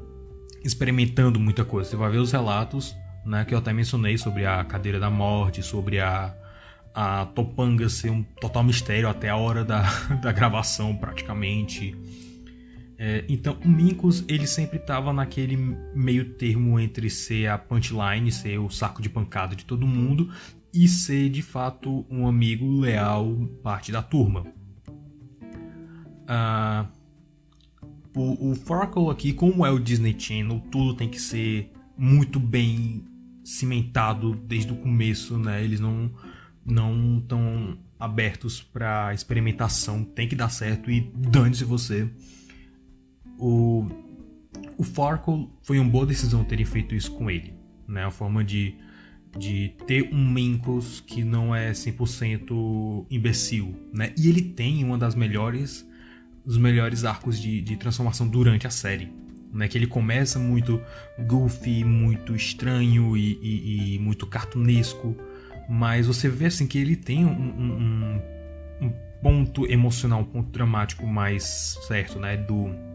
[0.64, 1.90] experimentando muita coisa.
[1.90, 5.62] Você vai ver os relatos, né, que eu até mencionei sobre a cadeira da morte,
[5.64, 6.34] sobre a
[6.96, 9.82] a Topanga ser um total mistério até a hora da,
[10.22, 11.96] da gravação, praticamente.
[13.06, 15.58] É, então, o Minkus ele sempre estava naquele
[15.94, 20.30] meio termo entre ser a punchline, ser o saco de pancada de todo mundo,
[20.74, 24.46] e ser de fato um amigo leal, parte da turma.
[26.24, 26.88] Uh,
[28.16, 33.04] o, o Farkle aqui, como é o Disney Channel, tudo tem que ser muito bem
[33.44, 35.62] cimentado desde o começo, né?
[35.62, 36.10] Eles não
[36.66, 42.10] não estão abertos para experimentação, tem que dar certo e dane-se você.
[43.46, 43.86] O
[44.78, 47.54] o Farkle foi uma boa decisão terem feito isso com ele,
[47.88, 48.06] né?
[48.06, 48.76] A forma de
[49.38, 54.14] de ter um Minkus que não é 100% imbecil, né?
[54.16, 55.88] E ele tem uma das melhores
[56.46, 59.12] dos melhores arcos de, de transformação durante a série,
[59.52, 59.68] né?
[59.68, 60.80] Que ele começa muito
[61.28, 65.18] goofy, muito estranho e, e, e muito cartunesco,
[65.68, 68.22] mas você vê assim que ele tem um, um,
[68.82, 72.38] um ponto emocional, um ponto dramático mais certo, né?
[72.38, 72.93] Do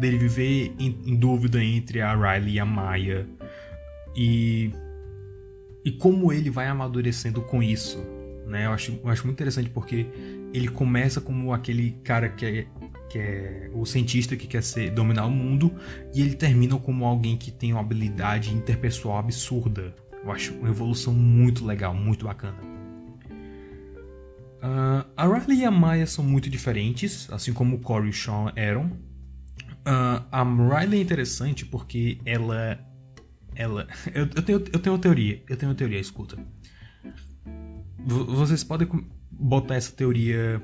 [0.00, 3.26] dele viver em, em dúvida entre a Riley e a Maya
[4.16, 4.72] e
[5.84, 7.98] e como ele vai amadurecendo com isso.
[8.46, 8.66] Né?
[8.66, 10.06] Eu, acho, eu acho muito interessante porque
[10.52, 12.66] ele começa como aquele cara que é,
[13.08, 15.72] que é o cientista que quer ser, dominar o mundo
[16.14, 19.94] e ele termina como alguém que tem uma habilidade interpessoal absurda.
[20.22, 22.58] Eu acho uma evolução muito legal, muito bacana.
[24.62, 28.12] Uh, a Riley e a Maya são muito diferentes, assim como o Corey e o
[28.12, 28.92] Sean eram.
[29.80, 32.78] Uh, a Riley é interessante porque ela
[33.54, 33.86] ela.
[34.14, 35.42] Eu, eu, tenho, eu tenho uma teoria.
[35.48, 36.36] Eu tenho uma teoria, escuta.
[37.98, 38.88] V vocês podem
[39.30, 40.62] botar essa teoria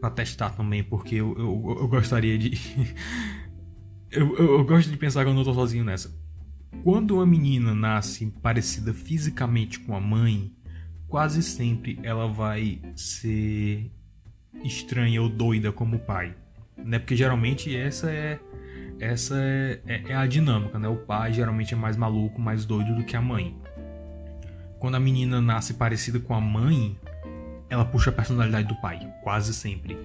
[0.00, 2.52] pra testar também, porque eu, eu, eu gostaria de.
[4.10, 6.16] eu, eu, eu, gosto de pensar que eu não tô sozinho nessa.
[6.84, 10.52] Quando uma menina nasce parecida fisicamente com a mãe,
[11.08, 13.90] quase sempre ela vai ser
[14.62, 16.36] estranha ou doida como o pai.
[16.76, 16.98] Né?
[16.98, 18.38] Porque geralmente essa é
[19.00, 20.88] essa é, é, é, a dinâmica, né?
[20.88, 23.56] O pai geralmente é mais maluco, mais doido do que a mãe.
[24.78, 26.96] Quando a menina nasce parecida com a mãe,
[27.68, 29.98] ela puxa a personalidade do pai, quase sempre.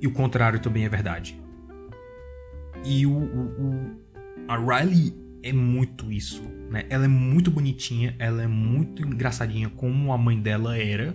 [0.00, 1.40] E o contrário também é verdade.
[2.84, 4.00] E o, o, o
[4.48, 6.84] a Riley é muito isso, né?
[6.88, 11.14] Ela é muito bonitinha, ela é muito engraçadinha como a mãe dela era,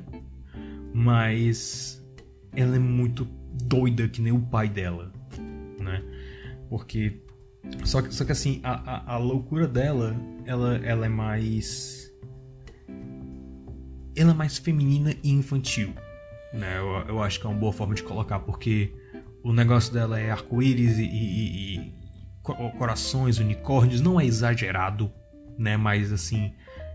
[0.94, 2.04] mas
[2.56, 3.28] ela é muito
[3.64, 5.12] doida que nem o pai dela?
[6.70, 7.22] Porque.
[7.84, 12.12] Só que, só que assim, a, a, a loucura dela, ela, ela é mais.
[14.16, 15.94] Ela é mais feminina e infantil.
[16.54, 16.78] Né?
[16.78, 18.94] Eu, eu acho que é uma boa forma de colocar, porque
[19.44, 21.94] o negócio dela é arco-íris e, e, e,
[22.78, 25.12] corações, unicórnios, não é exagerado,
[25.58, 25.76] né?
[25.76, 26.54] Mas assim,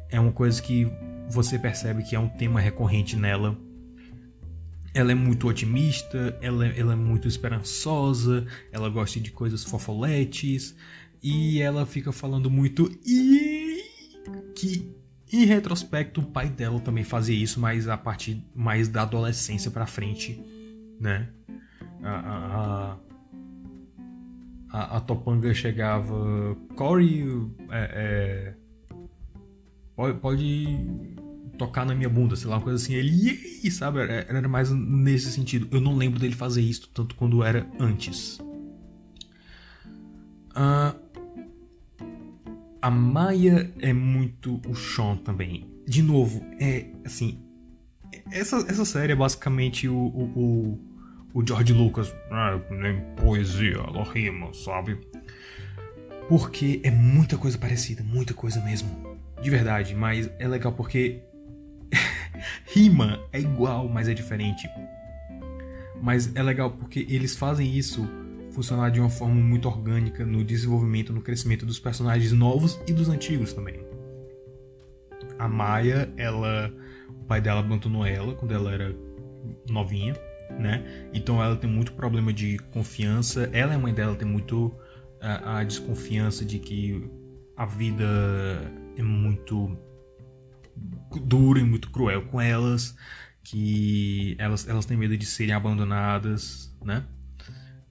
[0.08, 0.90] é uma coisa que
[1.28, 3.56] você percebe que é um tema recorrente nela
[4.92, 10.74] ela é muito otimista, ela, ela é muito esperançosa, ela gosta de coisas fofoletes
[11.22, 13.84] e ela fica falando muito e
[14.54, 14.94] que
[15.32, 19.86] em retrospecto o pai dela também fazia isso, mas a partir mais da adolescência para
[19.86, 20.42] frente,
[20.98, 21.28] né?
[22.02, 22.96] A, a,
[24.70, 27.24] a, a, Topanga chegava, Corey,
[27.70, 28.54] é, é,
[29.94, 30.66] pode, pode
[31.60, 32.94] tocar na minha bunda, sei lá, uma coisa assim.
[32.94, 34.00] Ele, sabe?
[34.00, 35.68] Era mais nesse sentido.
[35.70, 38.38] Eu não lembro dele fazer isso tanto quando era antes.
[40.52, 40.98] Uh,
[42.80, 45.70] a Maia é muito o Sean também.
[45.86, 47.38] De novo, é assim.
[48.32, 50.78] essa, essa série é basicamente o, o,
[51.34, 52.14] o, o George Lucas.
[52.30, 54.98] Ah, nem poesia, ela rima, sabe?
[56.26, 59.18] Porque é muita coisa parecida, muita coisa mesmo.
[59.42, 61.22] De verdade, mas é legal porque
[62.64, 64.68] rima é igual, mas é diferente.
[66.02, 68.08] Mas é legal porque eles fazem isso
[68.50, 73.08] funcionar de uma forma muito orgânica no desenvolvimento, no crescimento dos personagens novos e dos
[73.08, 73.84] antigos também.
[75.38, 76.72] A Maia, ela,
[77.08, 78.94] o pai dela abandonou ela quando ela era
[79.68, 80.14] novinha,
[80.58, 81.08] né?
[81.14, 83.48] Então ela tem muito problema de confiança.
[83.52, 84.74] Ela e a mãe dela tem muito
[85.20, 87.08] a, a desconfiança de que
[87.56, 88.06] a vida
[88.96, 89.76] é muito
[91.18, 92.96] dura e muito cruel com elas,
[93.42, 97.04] que elas, elas têm medo de serem abandonadas, né?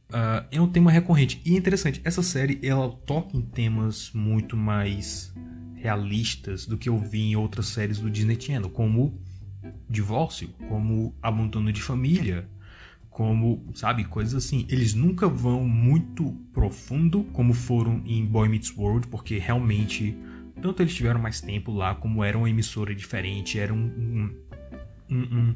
[0.10, 2.02] Uh, é um tema recorrente e interessante.
[2.04, 5.32] Essa série ela toca em temas muito mais
[5.76, 9.22] realistas do que eu vi em outras séries do Disney Channel, como
[9.90, 12.50] divórcio, como abandono de família,
[13.10, 14.66] como, sabe, coisas assim.
[14.70, 20.18] Eles nunca vão muito profundo como foram em Boy Meets World, porque realmente
[20.62, 25.56] tanto eles tiveram mais tempo lá, como era uma emissora diferente, era um, um, um,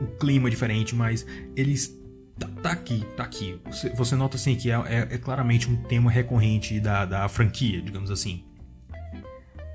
[0.00, 2.00] um clima diferente, mas eles
[2.38, 3.60] Tá, tá, aqui, tá aqui.
[3.66, 7.80] Você, você nota assim que é, é, é, claramente um tema recorrente da, da franquia,
[7.80, 8.44] digamos assim.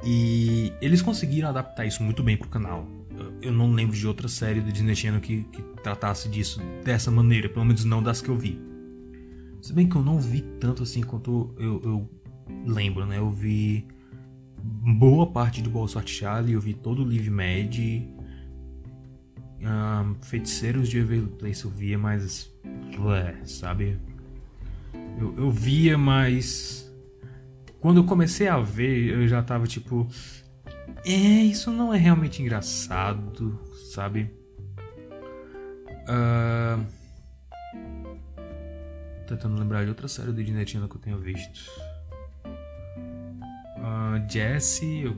[0.03, 2.87] E eles conseguiram adaptar isso muito bem pro canal.
[3.41, 7.49] Eu não lembro de outra série do Disney Channel que, que tratasse disso dessa maneira,
[7.49, 8.59] pelo menos não das que eu vi.
[9.61, 12.09] Se bem que eu não vi tanto assim quanto eu, eu
[12.65, 13.17] lembro, né?
[13.17, 13.87] Eu vi
[14.61, 17.77] boa parte do Bolsort Charlie, eu vi todo o Live Mad,
[19.61, 22.51] um, Feiticeiros de Everly Place eu via, mas.
[23.45, 23.99] Sabe?
[25.19, 26.91] Eu, eu via, mas.
[27.79, 30.07] Quando eu comecei a ver, eu já tava tipo.
[31.05, 33.59] É, isso não é realmente engraçado,
[33.91, 34.31] sabe?
[36.09, 36.85] Uh...
[39.27, 41.69] Tentando lembrar de outra série do Disney que eu tenho visto.
[43.87, 45.15] Uh, Jesse, eu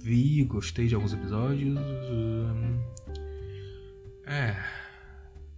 [0.00, 1.78] vi, gostei de alguns episódios.
[1.78, 2.80] Uh...
[4.26, 4.56] É.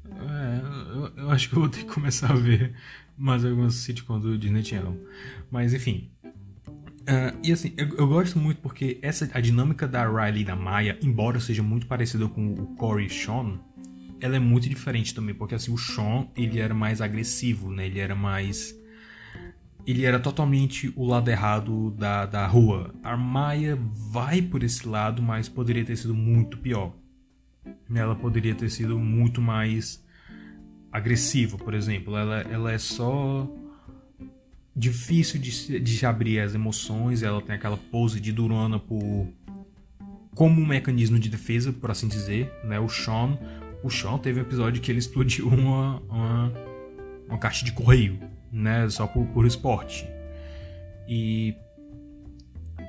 [0.08, 0.60] É,
[0.94, 2.74] eu, eu, acho que eu vou ter que começar a ver
[3.16, 4.96] mais algumas sitcoms do Disney Channel.
[5.50, 6.10] Mas enfim.
[6.22, 10.56] Uh, e assim, eu, eu, gosto muito porque essa, a dinâmica da Riley e da
[10.56, 13.60] Maya, embora seja muito parecida com o Corey e Sean,
[14.20, 17.86] ela é muito diferente também, porque assim, o Sean, ele era mais agressivo, né?
[17.86, 18.75] Ele era mais...
[19.86, 22.92] Ele era totalmente o lado errado da, da rua.
[23.02, 23.78] A Maya
[24.10, 26.92] vai por esse lado, mas poderia ter sido muito pior
[27.94, 30.04] ela poderia ter sido muito mais
[30.90, 32.16] agressiva, por exemplo.
[32.16, 33.48] Ela, ela é só
[34.74, 39.28] difícil de, de abrir as emoções, ela tem aquela pose de durona por
[40.34, 42.78] como um mecanismo de defesa, por assim dizer, né?
[42.78, 43.38] O Sean,
[43.82, 46.52] o Sean teve um episódio que ele explodiu uma, uma,
[47.26, 48.18] uma caixa de correio,
[48.52, 48.88] né?
[48.88, 50.08] Só por, por esporte.
[51.08, 51.54] E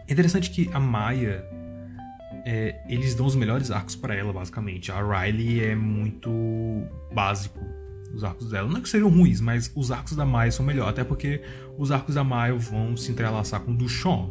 [0.08, 1.46] é interessante que a Maia
[2.46, 4.92] é, eles dão os melhores arcos para ela, basicamente.
[4.92, 6.32] A Riley é muito
[7.14, 7.60] básico
[8.14, 8.70] os arcos dela.
[8.70, 10.92] Não é que seriam ruins, mas os arcos da Maya são melhores.
[10.92, 11.42] Até porque
[11.78, 14.30] os arcos da Maya vão se entrelaçar com o do Sean.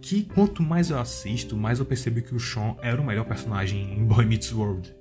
[0.00, 3.94] Que quanto mais eu assisto, mais eu percebo que o Sean era o melhor personagem
[3.98, 4.97] em Boy Meets World.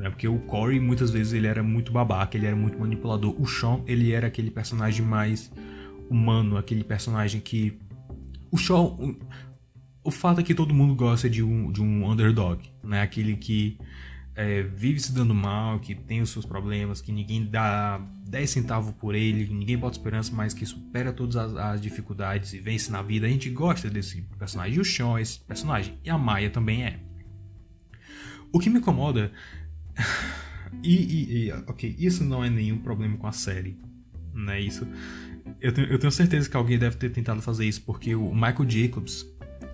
[0.00, 0.10] Né?
[0.10, 3.40] Porque o Corey, muitas vezes, ele era muito babaca, ele era muito manipulador.
[3.40, 5.52] O Sean, ele era aquele personagem mais
[6.08, 7.78] humano, aquele personagem que...
[8.50, 8.96] O Sean
[10.02, 13.02] o fato é que todo mundo gosta de um, de um underdog, né?
[13.02, 13.78] Aquele que
[14.34, 18.94] é, vive se dando mal, que tem os seus problemas, que ninguém dá 10 centavos
[18.94, 22.90] por ele, que ninguém bota esperança, mas que supera todas as, as, dificuldades e vence
[22.90, 23.26] na vida.
[23.26, 24.76] A gente gosta desse personagem.
[24.76, 25.98] E o Sean é esse personagem.
[26.02, 26.98] E a Maia também é.
[28.52, 29.30] O que me incomoda.
[30.82, 33.78] E, e, e, ok, isso não é nenhum problema com a série.
[34.32, 34.86] Não é isso.
[35.60, 38.68] Eu tenho, eu tenho certeza que alguém deve ter tentado fazer isso, porque o Michael
[38.68, 39.26] Jacobs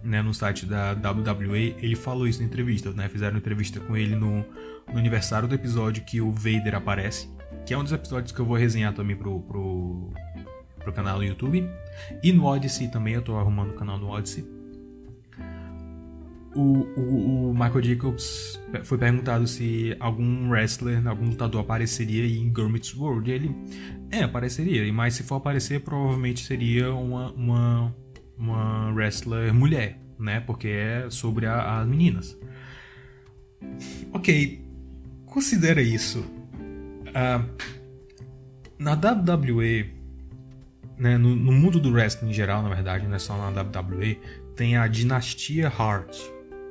[0.07, 3.09] né, no site da WWE, ele falou isso na entrevista, né?
[3.09, 4.45] Fizeram entrevista com ele no,
[4.91, 7.29] no aniversário do episódio que o Vader aparece,
[7.67, 10.13] que é um dos episódios que eu vou resenhar também pro, pro,
[10.79, 11.69] pro canal do YouTube.
[12.23, 14.56] E no Odyssey também, eu tô arrumando o canal no Odyssey.
[16.57, 22.95] O, o, o, Michael Jacobs foi perguntado se algum wrestler, algum lutador apareceria em Gurmit's
[22.95, 23.31] World.
[23.31, 23.57] E ele,
[24.11, 27.95] é, apareceria, mas se for aparecer, provavelmente seria uma, uma
[28.39, 30.41] uma wrestler mulher, né?
[30.41, 32.39] Porque é sobre a, as meninas.
[34.13, 34.65] Ok,
[35.25, 36.21] considera isso.
[36.21, 37.49] Uh,
[38.79, 39.95] na WWE,
[40.99, 44.21] né, no, no, mundo do wrestling em geral, na verdade, não é só na WWE,
[44.55, 46.17] tem a dinastia Hart,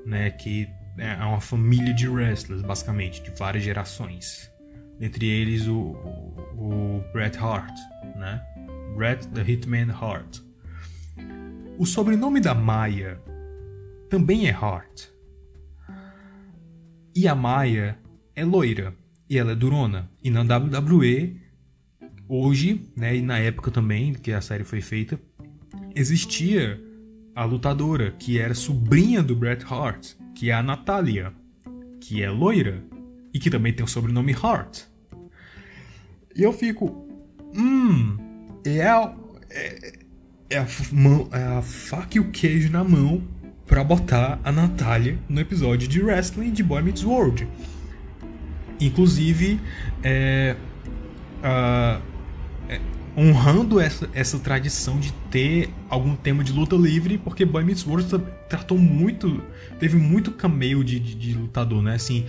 [0.06, 0.30] né?
[0.30, 4.52] Que é, é uma família de wrestlers, basicamente, de várias gerações.
[5.00, 7.76] Entre eles o, o, o Bret Hart,
[8.16, 8.42] né?
[8.96, 10.40] Bret the Hitman Hart.
[11.78, 13.20] O sobrenome da Maia
[14.10, 15.08] também é Hart.
[17.14, 17.98] E a Maia
[18.36, 18.96] é loira
[19.30, 20.10] e ela é durona.
[20.24, 21.42] E na WWE,
[22.28, 25.20] hoje, né, e na época também que a série foi feita,
[25.94, 26.82] existia
[27.36, 31.34] a lutadora que era sobrinha do Bret Hart, que é a Natalia,
[32.00, 32.82] que é loira
[33.34, 34.84] e que também tem o sobrenome Hart.
[36.34, 37.08] E eu fico,
[37.54, 38.18] hum,
[38.66, 39.14] é a,
[39.50, 39.94] é,
[40.50, 43.22] é a, mão, é a faca e o queijo na mão
[43.66, 47.48] para botar a Natalia no episódio de wrestling de Boy Meets World.
[48.80, 49.60] Inclusive,
[50.04, 50.56] é,
[51.40, 52.02] uh,
[52.70, 52.80] é,
[53.18, 58.08] honrando essa, essa tradição de ter algum tema de luta livre, porque Boy Meets World
[58.50, 59.42] tratou muito,
[59.80, 61.96] teve muito cameo de, de, de lutador, né?
[61.96, 62.26] Assim,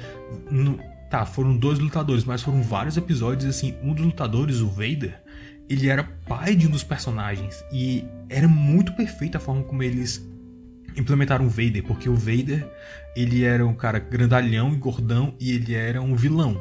[0.50, 0.78] no,
[1.10, 5.20] tá, foram dois lutadores, mas foram vários episódios, assim, um dos lutadores, o Vader,
[5.68, 10.24] ele era pai de um dos personagens e era muito perfeita a forma como eles
[10.96, 12.66] implementaram o Vader, porque o Vader,
[13.14, 16.60] ele era um cara grandalhão e gordão e ele era um vilão.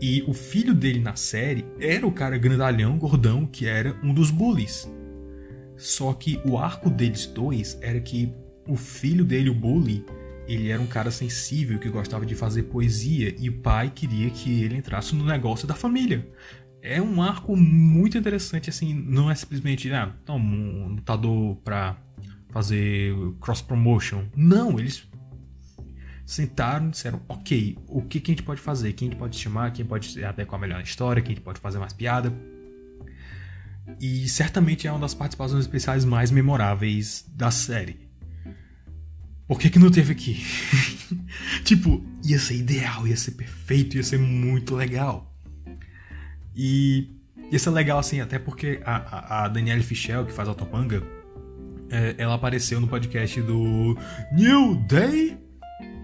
[0.00, 4.30] E o filho dele na série era o cara grandalhão, gordão, que era um dos
[4.30, 4.90] bullies.
[5.76, 8.32] Só que o arco deles dois era que
[8.68, 10.04] o filho dele, o bully,
[10.46, 14.62] ele era um cara sensível que gostava de fazer poesia e o pai queria que
[14.62, 16.28] ele entrasse no negócio da família.
[16.82, 21.96] É um arco muito interessante, assim, não é simplesmente, ah, toma um lutador pra
[22.50, 24.24] fazer cross promotion.
[24.36, 25.08] Não, eles
[26.26, 28.92] sentaram disseram: ok, o que, que a gente pode fazer?
[28.92, 29.70] Quem a gente pode chamar?
[29.70, 31.22] Quem pode adequar melhor a história?
[31.22, 32.32] Quem a gente pode fazer mais piada?
[34.00, 38.04] E certamente é uma das participações especiais mais memoráveis da série.
[39.46, 40.44] Por que, que não teve aqui?
[41.62, 45.32] tipo, ia ser ideal, ia ser perfeito, ia ser muito legal.
[46.56, 47.08] E
[47.52, 51.00] ia ser legal assim, até porque a, a, a Danielle Fischel, que faz a Topanga,
[51.88, 53.96] é, ela apareceu no podcast do
[54.32, 55.45] New Day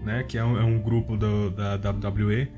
[0.03, 0.23] né?
[0.23, 2.49] Que é um, é um grupo do, da WWE.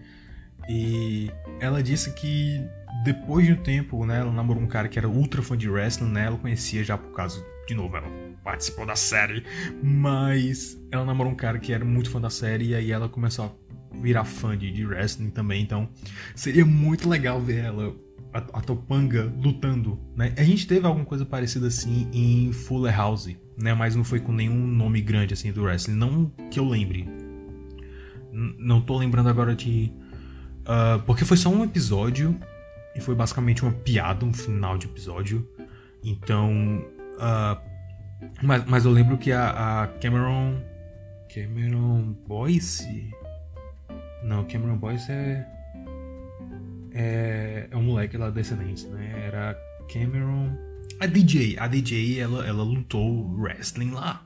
[0.67, 2.61] E ela disse que
[3.03, 4.19] depois de um tempo, né?
[4.19, 6.25] Ela namorou um cara que era ultra fã de wrestling, né?
[6.25, 8.07] Ela conhecia já por causa, de novo, ela
[8.43, 9.43] participou da série.
[9.83, 13.45] Mas ela namorou um cara que era muito fã da série e aí ela começou
[13.45, 15.61] a virar fã de, de wrestling também.
[15.61, 15.89] Então
[16.35, 17.95] seria muito legal ver ela
[18.33, 20.33] a, a, Topanga lutando, né?
[20.37, 23.73] A gente teve alguma coisa parecida assim em Fuller House, né?
[23.73, 27.24] Mas não foi com nenhum nome grande assim do wrestling, não que eu lembre
[28.35, 29.91] não tô lembrando agora de.
[30.61, 32.37] Uh, porque foi só um episódio.
[32.95, 35.47] E foi basicamente uma piada, um final de episódio.
[36.03, 36.85] Então.
[37.15, 37.75] Uh,
[38.41, 40.61] mas, mas eu lembro que a, a Cameron.
[41.33, 43.11] Cameron Boyce?
[44.23, 45.47] Não, Cameron Boyce é.
[46.97, 49.25] É, é um moleque lá descendente, né?
[49.27, 49.57] Era
[49.91, 50.55] Cameron.
[50.99, 51.57] A DJ.
[51.59, 54.24] A DJ, ela, ela lutou wrestling lá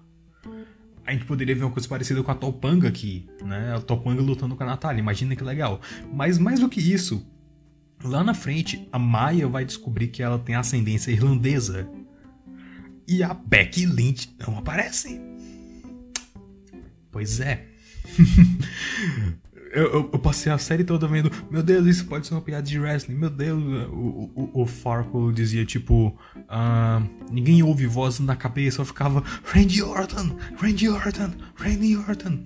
[1.09, 3.73] a gente poderia ver uma coisa parecida com a Topanga aqui, né?
[3.75, 5.81] A Topanga lutando com a Natália, imagina que legal.
[6.13, 7.25] Mas mais do que isso,
[8.03, 11.89] lá na frente, a Maya vai descobrir que ela tem ascendência irlandesa.
[13.07, 15.19] E a Becky Lynch não aparece.
[17.11, 17.65] Pois é.
[19.71, 22.63] eu, eu, eu, passei a série toda vendo, meu Deus, isso pode ser uma piada
[22.63, 23.61] de wrestling, meu Deus.
[23.91, 29.83] O, o, o Farco dizia tipo, uh, ninguém ouve voz na cabeça, eu ficava, Randy
[29.83, 32.39] Orton, Randy Orton, Randy Orton.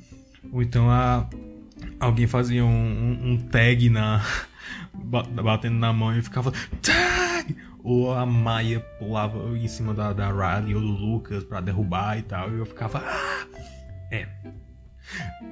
[0.52, 1.30] Ou então a,
[2.00, 4.24] alguém fazia um, um, um tag na.
[4.94, 6.52] batendo na mão e ficava,
[6.82, 7.56] tag!
[7.84, 12.22] Ou a Maia pulava em cima da, da Riley ou do Lucas pra derrubar e
[12.22, 13.48] tal, e eu ficava, ah!
[14.12, 14.28] É,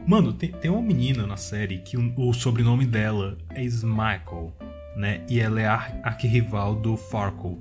[0.06, 4.54] Mano, tem, tem uma menina na série que o, o sobrenome dela é Smichael,
[4.96, 5.22] né?
[5.30, 7.58] E ela é a arquirrival do Farkle.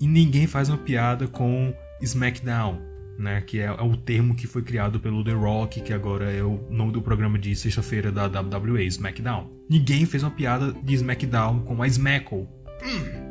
[0.00, 2.80] E ninguém faz uma piada com SmackDown,
[3.18, 3.40] né?
[3.42, 6.66] Que é, é, o termo que foi criado pelo The Rock, que agora é o
[6.70, 9.50] nome do programa de sexta-feira da WWE, SmackDown.
[9.68, 12.48] Ninguém fez uma piada de SmackDown com a Smackle.
[12.82, 13.30] Hum.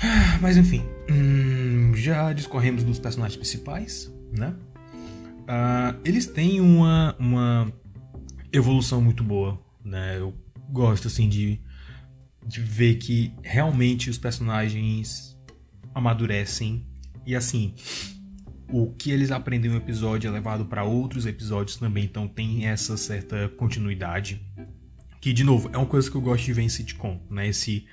[0.40, 4.54] Mas enfim, hum, já discorremos dos personagens principais, né?
[5.48, 7.72] Uh, eles têm uma, uma
[8.52, 10.18] evolução muito boa, né?
[10.18, 10.34] Eu
[10.68, 11.58] gosto, assim, de,
[12.46, 15.34] de ver que realmente os personagens
[15.94, 16.86] amadurecem.
[17.24, 17.74] E, assim,
[18.70, 22.98] o que eles aprendem no episódio é levado para outros episódios também, então tem essa
[22.98, 24.46] certa continuidade.
[25.18, 27.48] Que, de novo, é uma coisa que eu gosto de ver em sitcom, né?
[27.48, 27.86] Esse,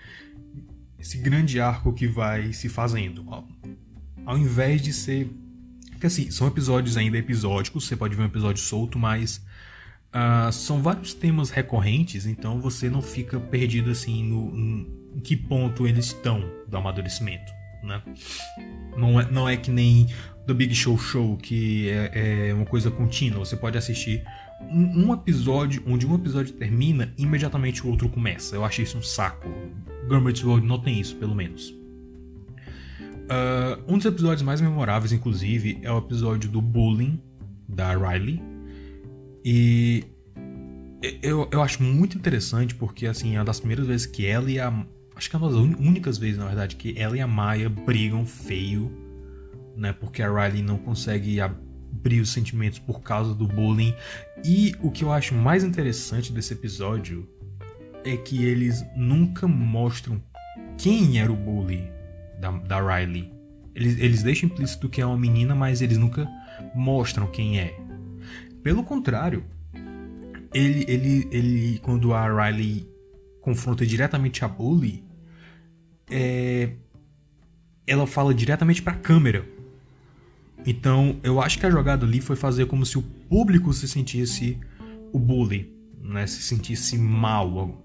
[0.99, 3.25] esse grande arco que vai se fazendo.
[4.25, 5.31] Ao invés de ser
[6.05, 9.37] que assim, são episódios ainda episódicos, você pode ver um episódio solto, mas
[10.13, 14.55] uh, são vários temas recorrentes, então você não fica perdido assim no,
[15.15, 17.51] em que ponto eles estão do amadurecimento,
[17.83, 18.01] né?
[18.95, 20.07] Não é, não é que nem
[20.45, 24.23] do Big Show Show, que é, é uma coisa contínua, você pode assistir
[24.61, 28.55] um, um, episódio, onde um episódio termina, imediatamente o outro começa.
[28.55, 29.49] Eu achei isso um saco.
[30.07, 31.73] Gambit World não tem isso, pelo menos.
[33.25, 37.19] Uh, um dos episódios mais memoráveis, inclusive, é o episódio do bullying
[37.67, 38.41] da Riley.
[39.43, 40.03] E
[41.23, 44.59] eu, eu acho muito interessante porque, assim, é uma das primeiras vezes que ela e
[44.59, 44.71] a.
[45.15, 48.25] Acho que é uma das únicas vezes, na verdade, que ela e a Maya brigam
[48.25, 48.91] feio,
[49.75, 49.93] né?
[49.93, 53.95] Porque a Riley não consegue abrir os sentimentos por causa do bullying.
[54.43, 57.27] E o que eu acho mais interessante desse episódio
[58.03, 60.21] é que eles nunca mostram
[60.77, 61.94] quem era o bully
[62.39, 63.31] da, da Riley.
[63.73, 66.27] Eles, eles deixam implícito que é uma menina, mas eles nunca
[66.73, 67.77] mostram quem é.
[68.63, 69.43] Pelo contrário,
[70.53, 72.89] ele, ele, ele quando a Riley
[73.41, 75.03] confronta diretamente a Bully,
[76.09, 76.71] é,
[77.85, 79.45] ela fala diretamente para a câmera.
[80.65, 84.57] Então, eu acho que a jogada ali foi fazer como se o público se sentisse
[85.13, 85.71] o bully,
[86.01, 86.25] né?
[86.25, 87.84] Se sentisse mal,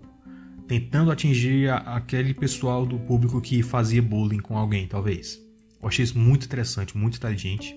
[0.70, 5.36] tentando atingir a, aquele pessoal do público que fazia bullying com alguém, talvez.
[5.82, 7.76] Eu achei isso muito interessante, muito inteligente.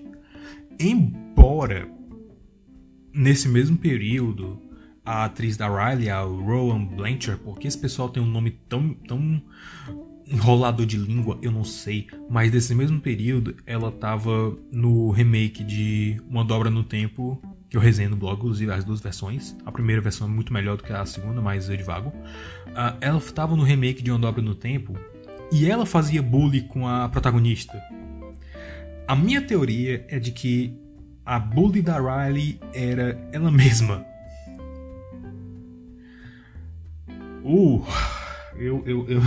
[0.78, 1.88] Embora
[3.12, 4.62] nesse mesmo período
[5.04, 9.42] a atriz da Riley, a Rowan Blanchard, porque esse pessoal tem um nome tão, tão
[10.24, 16.22] enrolador de língua, eu não sei, mas nesse mesmo período ela tava no remake de
[16.30, 17.42] Uma Dobra no Tempo
[17.74, 19.56] que eu resenho no blog, inclusive as duas versões.
[19.66, 22.12] A primeira versão é muito melhor do que a segunda, mas eu divago.
[23.00, 24.94] Ela estava no remake de Uma Dobra no Tempo
[25.52, 27.80] e ela fazia bullying com a protagonista.
[29.06, 30.76] A minha teoria é de que
[31.24, 34.04] a bully da Riley era ela mesma.
[37.44, 37.84] Uh,
[38.56, 39.22] eu, eu, eu,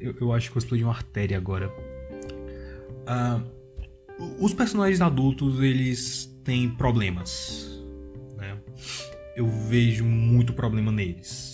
[0.00, 1.72] eu, eu acho que eu explodi uma artéria agora.
[3.08, 3.54] Uh,
[4.38, 7.82] os personagens adultos, eles têm problemas.
[8.36, 8.56] Né?
[9.34, 11.53] Eu vejo muito problema neles.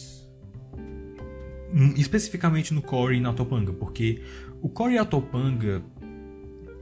[1.72, 4.22] Hum, especificamente no Corey e na Topanga, porque
[4.60, 5.82] o Corey e a Topanga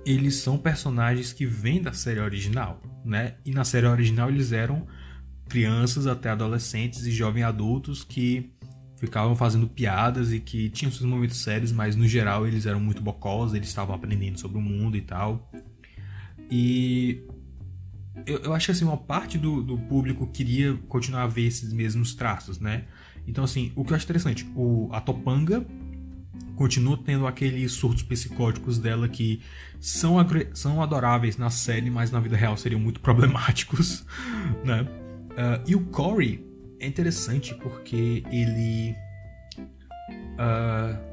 [0.06, 3.34] eles são personagens que vêm da série original, né?
[3.44, 4.86] E na série original eles eram
[5.48, 8.50] crianças até adolescentes e jovens adultos que
[8.96, 13.02] ficavam fazendo piadas e que tinham seus momentos sérios, mas no geral eles eram muito
[13.02, 15.50] bocós, eles estavam aprendendo sobre o mundo e tal.
[16.50, 17.22] E
[18.26, 21.72] eu, eu acho que assim, uma parte do, do público queria continuar a ver esses
[21.72, 22.84] mesmos traços, né?
[23.28, 25.64] Então, assim, o que eu acho interessante, o, a Topanga
[26.56, 29.40] continua tendo aqueles surtos psicóticos dela que
[29.78, 30.16] são,
[30.54, 34.04] são adoráveis na série, mas na vida real seriam muito problemáticos,
[34.64, 34.82] né?
[34.82, 36.44] Uh, e o Corey
[36.80, 38.96] é interessante porque ele.
[40.34, 41.08] Uh,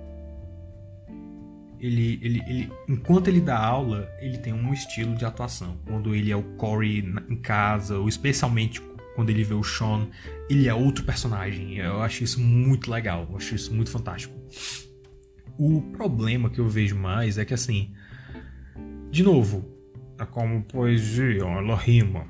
[1.79, 5.77] ele, ele, ele, enquanto ele dá aula, ele tem um estilo de atuação.
[5.85, 8.81] Quando ele é o Corey em casa, ou especialmente
[9.15, 10.07] quando ele vê o Sean,
[10.49, 11.77] ele é outro personagem.
[11.77, 14.33] Eu acho isso muito legal, eu acho isso muito fantástico.
[15.57, 17.93] O problema que eu vejo mais é que assim,
[19.09, 19.65] de novo,
[20.19, 22.27] é como poesia, ela rima.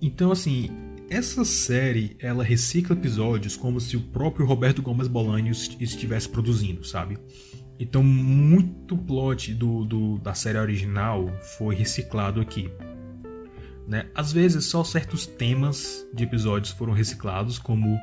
[0.00, 0.70] Então assim,
[1.10, 7.18] essa série ela recicla episódios como se o próprio Roberto Gomes Bolanhos estivesse produzindo, sabe?
[7.78, 11.28] Então, muito plot do, do, da série original
[11.58, 12.70] foi reciclado aqui.
[13.86, 14.06] Né?
[14.14, 17.98] Às vezes, só certos temas de episódios foram reciclados, como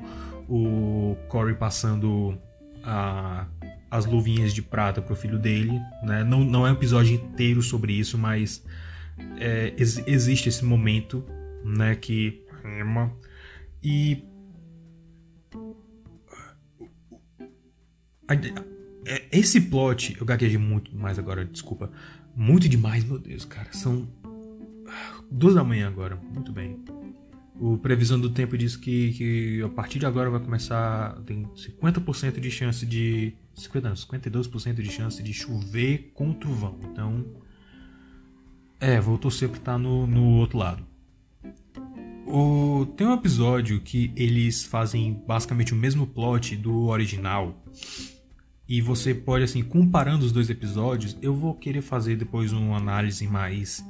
[0.48, 2.38] o Corey passando
[2.84, 3.48] a,
[3.90, 5.80] as luvinhas de prata pro filho dele.
[6.04, 6.24] Né?
[6.24, 8.64] Não, não é um episódio inteiro sobre isso, mas
[9.38, 11.26] é, ex, existe esse momento
[11.64, 12.44] né, que.
[13.84, 14.24] E.
[19.06, 21.92] É, esse plot, eu gaguejei muito mais agora, desculpa.
[22.36, 23.74] Muito demais, meu Deus, cara.
[23.74, 24.08] São
[25.32, 26.16] duas da manhã agora.
[26.34, 26.84] Muito bem.
[27.60, 31.16] O previsão do tempo diz que, que a partir de agora vai começar.
[31.26, 33.34] Tem 50% de chance de.
[33.56, 36.78] 50 não, 52% de chance de chover com trovão.
[36.84, 37.26] Então.
[38.80, 40.84] É, vou torcer pra estar tá no, no outro lado.
[42.26, 47.62] O, tem um episódio que eles fazem basicamente o mesmo plot do original
[48.72, 53.28] e você pode, assim, comparando os dois episódios, eu vou querer fazer depois uma análise
[53.28, 53.86] mais,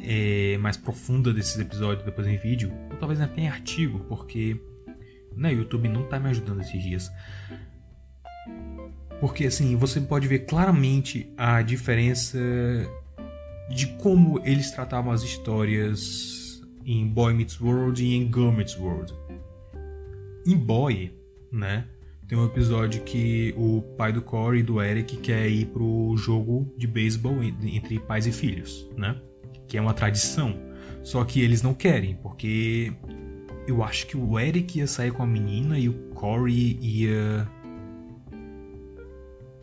[0.00, 4.56] é, mais profunda desses episódios depois em vídeo, ou talvez até em artigo, porque
[5.36, 7.10] né, o YouTube não está me ajudando esses dias.
[9.20, 12.38] Porque assim, você pode ver claramente a diferença
[13.70, 19.14] de como eles tratavam as histórias em Boy Meets World e em Girl Meets World.
[20.46, 21.12] Em Boy,
[21.50, 21.86] né?
[22.26, 26.72] Tem um episódio que o pai do Corey e do Eric quer ir pro jogo
[26.76, 29.20] de beisebol entre pais e filhos, né?
[29.72, 30.54] Que é uma tradição.
[31.02, 32.92] Só que eles não querem, porque
[33.66, 37.48] eu acho que o Eric ia sair com a menina e o Corey ia.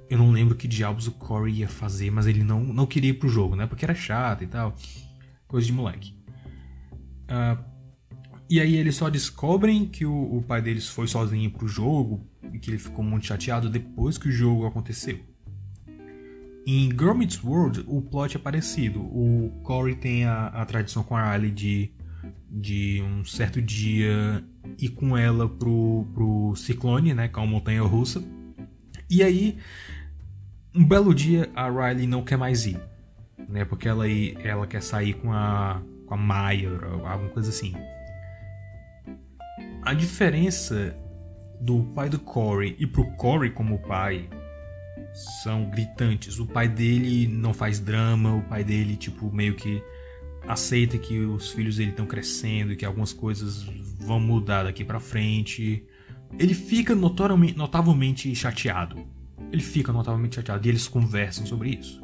[0.10, 3.20] Eu não lembro que diabos o Corey ia fazer, mas ele não, não queria ir
[3.20, 3.68] pro jogo, né?
[3.68, 4.76] Porque era chato e tal.
[5.47, 6.16] Coisa de moleque.
[7.26, 7.64] Uh,
[8.49, 12.57] e aí eles só descobrem que o, o, pai deles foi sozinho pro jogo e
[12.57, 15.29] que ele ficou muito chateado depois que o jogo aconteceu.
[16.66, 19.01] Em Girl Meets World, o plot é parecido.
[19.01, 21.91] O Corey tem a, a tradição com a Riley de,
[22.49, 24.43] de um certo dia
[24.78, 28.24] ir com ela pro, pro Ciclone, né, que é uma montanha russa.
[29.10, 29.57] E aí,
[30.76, 32.80] um belo dia, a Riley não quer mais ir,
[33.47, 34.07] né, porque ela,
[34.43, 36.70] ela quer sair com a, com a Maya,
[37.05, 37.74] alguma coisa assim.
[39.82, 40.95] A diferença
[41.60, 44.30] do pai do Corey e pro Corey como pai
[45.20, 46.40] são gritantes.
[46.40, 49.84] O pai dele não faz drama, o pai dele, tipo, meio que
[50.48, 53.64] aceita que os filhos dele estão crescendo e que algumas coisas
[54.00, 55.86] vão mudar daqui para frente.
[56.38, 59.06] Ele fica notavelmente chateado.
[59.52, 62.02] Ele fica notavelmente chateado e eles conversam sobre isso.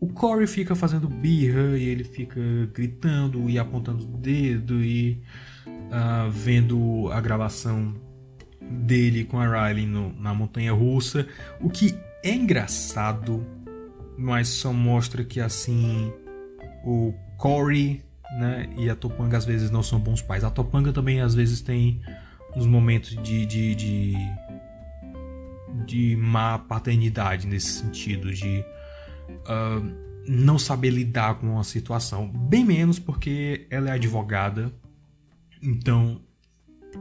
[0.00, 2.40] O Corey fica fazendo birra e ele fica
[2.72, 5.20] gritando e apontando o dedo e
[5.66, 7.94] uh, vendo a gravação
[8.70, 11.26] dele com a Riley no, na montanha russa,
[11.60, 13.46] o que é engraçado,
[14.16, 16.12] mas só mostra que assim
[16.84, 18.02] o Corey
[18.38, 20.44] né, e a Topanga às vezes não são bons pais.
[20.44, 22.00] A Topanga também às vezes tem
[22.56, 24.14] uns momentos de, de, de,
[25.86, 28.64] de má paternidade nesse sentido, de
[29.28, 32.28] uh, não saber lidar com a situação.
[32.28, 34.72] Bem menos porque ela é advogada,
[35.62, 36.20] então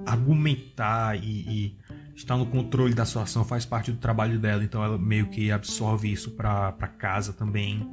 [0.06, 1.78] argumentar e, e,
[2.16, 6.12] estar no controle da situação faz parte do trabalho dela, então ela meio que absorve
[6.12, 7.88] isso para casa também.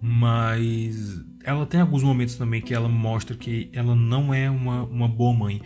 [0.00, 5.06] Mas ela tem alguns momentos também que ela mostra que ela não é uma, uma
[5.06, 5.60] boa mãe.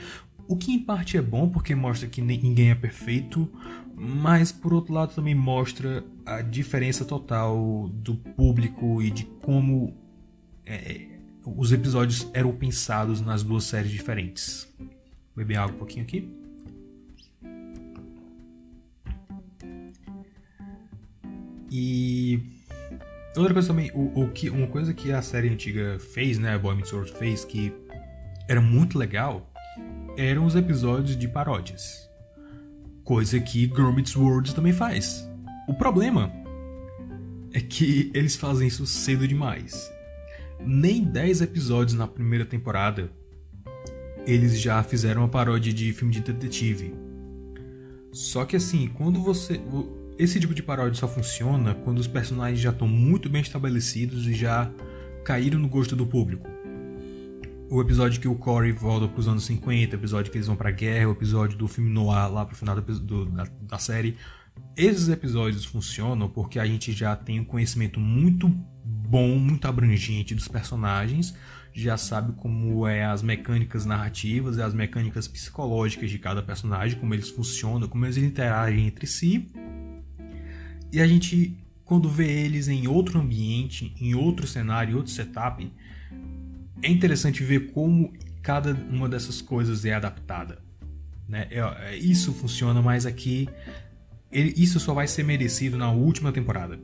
[0.48, 3.48] O que em parte é bom porque mostra que ninguém é perfeito,
[3.94, 9.96] mas por outro lado também mostra a diferença total do público e de como
[10.66, 11.06] é,
[11.46, 14.74] os episódios eram pensados nas duas séries diferentes
[15.34, 16.28] beber água um pouquinho aqui.
[21.70, 22.40] E
[23.36, 26.76] outra coisa também, o, o, que, uma coisa que a série antiga fez, né, Boy
[26.76, 27.72] Meets World fez, que
[28.48, 29.52] era muito legal,
[30.16, 32.08] eram os episódios de paródias.
[33.02, 35.28] Coisa que Girl Meets World também faz.
[35.66, 36.32] O problema
[37.52, 39.92] é que eles fazem isso cedo demais.
[40.60, 43.10] Nem 10 episódios na primeira temporada
[44.26, 46.94] eles já fizeram uma paródia de filme de detetive.
[48.12, 49.60] Só que assim, quando você.
[50.16, 54.34] Esse tipo de paródia só funciona quando os personagens já estão muito bem estabelecidos e
[54.34, 54.70] já
[55.24, 56.48] caíram no gosto do público.
[57.68, 60.54] O episódio que o Corey volta para os anos 50, o episódio que eles vão
[60.54, 63.78] para a guerra, o episódio do filme noir lá pro final do, do, da, da
[63.78, 64.16] série.
[64.76, 68.48] Esses episódios funcionam porque a gente já tem um conhecimento muito
[68.84, 71.34] bom, muito abrangente dos personagens,
[71.74, 77.12] já sabe como é as mecânicas narrativas e as mecânicas psicológicas de cada personagem, como
[77.12, 79.50] eles funcionam, como eles interagem entre si.
[80.92, 85.68] E a gente, quando vê eles em outro ambiente, em outro cenário, outro setup,
[86.80, 90.62] é interessante ver como cada uma dessas coisas é adaptada.
[91.28, 91.48] Né?
[91.50, 93.48] É, é, isso funciona, mas aqui
[94.30, 96.78] isso só vai ser merecido na última temporada,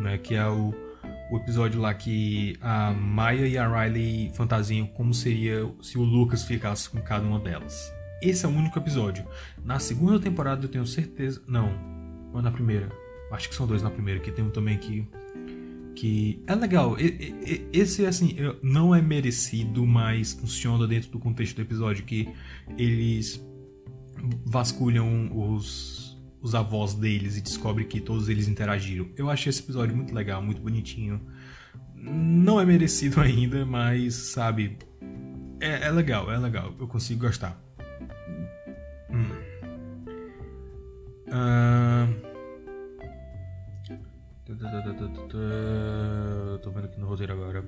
[0.00, 0.18] né?
[0.18, 0.74] que é o
[1.30, 6.42] o episódio lá que a Maya e a Riley fantasiam como seria se o Lucas
[6.42, 7.92] ficasse com cada uma delas.
[8.20, 9.24] Esse é o único episódio.
[9.64, 11.40] Na segunda temporada eu tenho certeza.
[11.46, 11.72] Não,
[12.34, 12.90] ou na primeira.
[13.30, 15.06] Acho que são dois na primeira, que tem um também que.
[15.94, 16.96] Que é legal.
[17.72, 22.04] Esse, assim, não é merecido, mas funciona dentro do contexto do episódio.
[22.04, 22.28] Que
[22.76, 23.44] eles
[24.46, 26.09] vasculham os
[26.40, 29.08] os avós deles e descobre que todos eles interagiram.
[29.16, 31.20] Eu achei esse episódio muito legal, muito bonitinho.
[31.94, 34.78] Não é merecido ainda, mas sabe,
[35.60, 36.74] é, é legal, é legal.
[36.78, 37.60] Eu consigo gostar.
[39.10, 39.30] Hum.
[41.28, 42.30] Uh...
[46.60, 47.64] Tô vendo aqui no roteiro agora.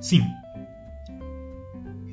[0.00, 0.22] Sim,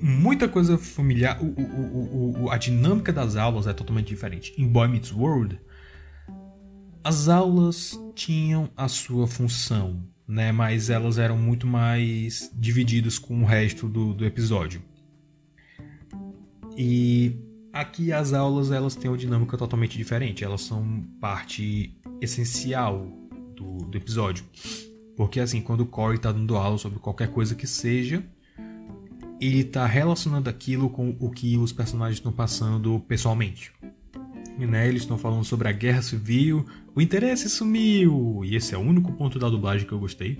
[0.04, 1.42] muita coisa familiar.
[1.42, 4.54] O, o, o, a dinâmica das aulas é totalmente diferente.
[4.58, 5.58] Em Boy Meets World,
[7.02, 10.52] as aulas tinham a sua função, né?
[10.52, 14.82] Mas elas eram muito mais divididas com o resto do, do episódio.
[16.78, 17.38] E
[17.72, 20.44] aqui as aulas elas têm uma dinâmica totalmente diferente.
[20.44, 23.08] Elas são parte essencial
[23.56, 24.44] do, do episódio.
[25.16, 28.22] Porque assim, quando o Corey está dando aula sobre qualquer coisa que seja,
[29.40, 33.72] ele está relacionando aquilo com o que os personagens estão passando pessoalmente.
[34.58, 36.66] E, né, eles estão falando sobre a guerra civil,
[36.96, 38.42] o interesse sumiu!
[38.44, 40.38] E esse é o único ponto da dublagem que eu gostei.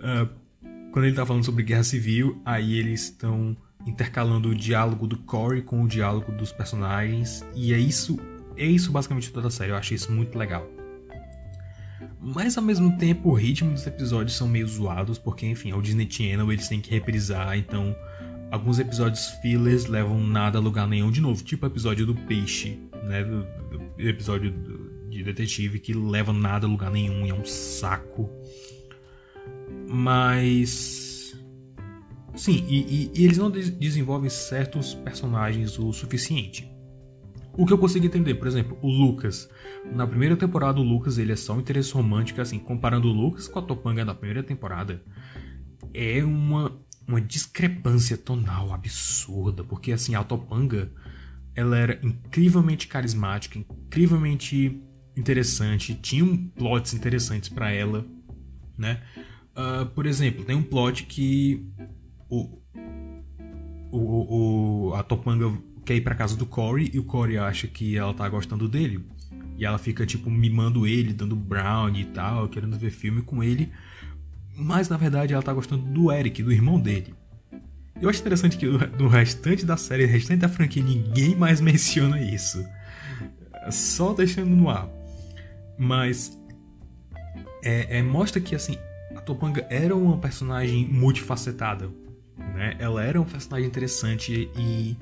[0.00, 0.28] uh,
[0.90, 3.54] quando ele está falando sobre guerra civil, aí eles estão
[3.86, 7.44] intercalando o diálogo do Corey com o diálogo dos personagens.
[7.54, 8.18] E é isso,
[8.56, 9.72] é isso basicamente toda a série.
[9.72, 10.66] Eu achei isso muito legal.
[12.20, 15.82] Mas ao mesmo tempo o ritmo dos episódios são meio zoados, porque enfim, é o
[15.82, 17.94] Disney Channel, eles têm que reprisar, então
[18.50, 22.78] alguns episódios fillers levam nada a lugar nenhum de novo, tipo o episódio do peixe,
[23.04, 27.44] né, do, do episódio do, de detetive que leva nada a lugar nenhum é um
[27.44, 28.30] saco.
[29.88, 31.36] Mas
[32.34, 36.75] sim, e, e, e eles não desenvolvem certos personagens o suficiente.
[37.56, 39.48] O que eu consigo entender, por exemplo, o Lucas.
[39.92, 43.48] Na primeira temporada, o Lucas ele é só um interesse romântico, assim, comparando o Lucas
[43.48, 45.02] com a Topanga da primeira temporada,
[45.94, 50.92] é uma, uma discrepância tonal absurda, porque assim, a Topanga
[51.54, 54.82] ela era incrivelmente carismática, incrivelmente
[55.16, 58.04] interessante, tinha plots interessantes para ela,
[58.76, 59.02] né?
[59.56, 61.66] Uh, por exemplo, tem um plot que
[62.28, 62.60] o,
[63.90, 65.50] o, o, a Topanga
[65.86, 69.00] quer ir pra casa do Corey e o Corey acha que ela tá gostando dele.
[69.56, 73.72] E ela fica, tipo, mimando ele, dando brownie e tal, querendo ver filme com ele.
[74.54, 77.14] Mas na verdade ela tá gostando do Eric, do irmão dele.
[78.02, 78.66] Eu acho interessante que
[78.98, 82.62] no restante da série, no restante da franquia, ninguém mais menciona isso.
[83.70, 84.88] Só deixando no ar.
[85.78, 86.36] Mas.
[87.62, 88.76] É, é, mostra que, assim,
[89.14, 91.88] a Topanga era uma personagem multifacetada.
[92.36, 92.76] Né?
[92.78, 94.96] Ela era um personagem interessante e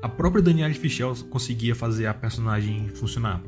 [0.00, 3.42] a própria Danielle Fischel conseguia fazer a personagem funcionar.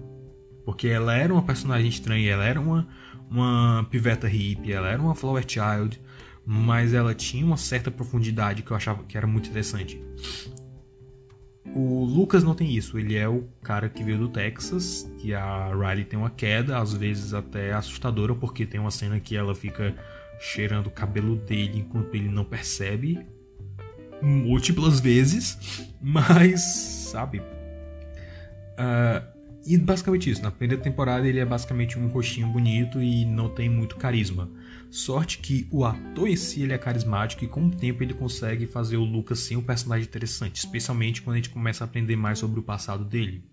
[0.65, 2.89] Porque ela era uma personagem estranha, ela era uma,
[3.31, 6.01] uma piveta hippie, ela era uma flower child,
[6.45, 10.03] mas ela tinha uma certa profundidade que eu achava que era muito interessante.
[11.75, 15.69] O Lucas não tem isso, ele é o cara que veio do Texas, que a
[15.69, 19.95] Riley tem uma queda, às vezes até assustadora, porque tem uma cena que ela fica
[20.41, 23.25] cheirando o cabelo dele enquanto ele não percebe,
[24.23, 25.59] múltiplas vezes,
[26.01, 27.41] mas, sabe?
[28.81, 30.43] Uh, e basicamente isso.
[30.43, 34.51] Na primeira temporada ele é basicamente um rostinho bonito e não tem muito carisma.
[34.91, 38.67] Sorte que o ator em si ele é carismático e com o tempo ele consegue
[38.67, 42.39] fazer o Lucas sim um personagem interessante, especialmente quando a gente começa a aprender mais
[42.39, 43.45] sobre o passado dele.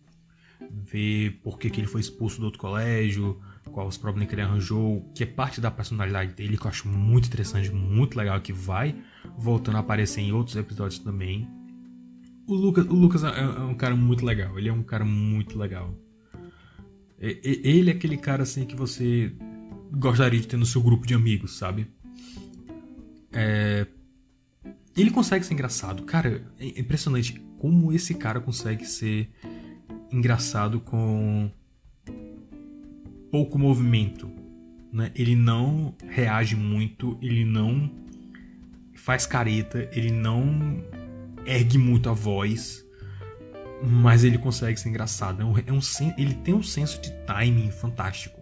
[0.72, 4.42] Ver por que, que ele foi expulso do outro colégio, quais os problemas que ele
[4.42, 8.54] arranjou, que é parte da personalidade dele, que eu acho muito interessante, muito legal, que
[8.54, 8.96] vai
[9.38, 11.48] voltando a aparecer em outros episódios também.
[12.48, 15.58] O Lucas, o Lucas é, é um cara muito legal, ele é um cara muito
[15.58, 15.94] legal.
[17.20, 19.36] Ele é aquele cara assim que você
[19.92, 21.88] gostaria de ter no seu grupo de amigos, sabe?
[23.34, 23.88] É...
[24.96, 26.04] Ele consegue ser engraçado.
[26.04, 29.30] Cara, é impressionante como esse cara consegue ser
[30.12, 31.52] engraçado com
[33.32, 34.30] pouco movimento.
[34.92, 35.12] Né?
[35.16, 37.92] Ele não reage muito, ele não
[38.96, 40.84] faz careta, ele não
[41.46, 42.86] ergue muito a voz,
[43.84, 45.42] mas ele consegue ser engraçado.
[45.42, 45.80] É um, é um,
[46.18, 48.38] ele tem um senso de timing fantástico.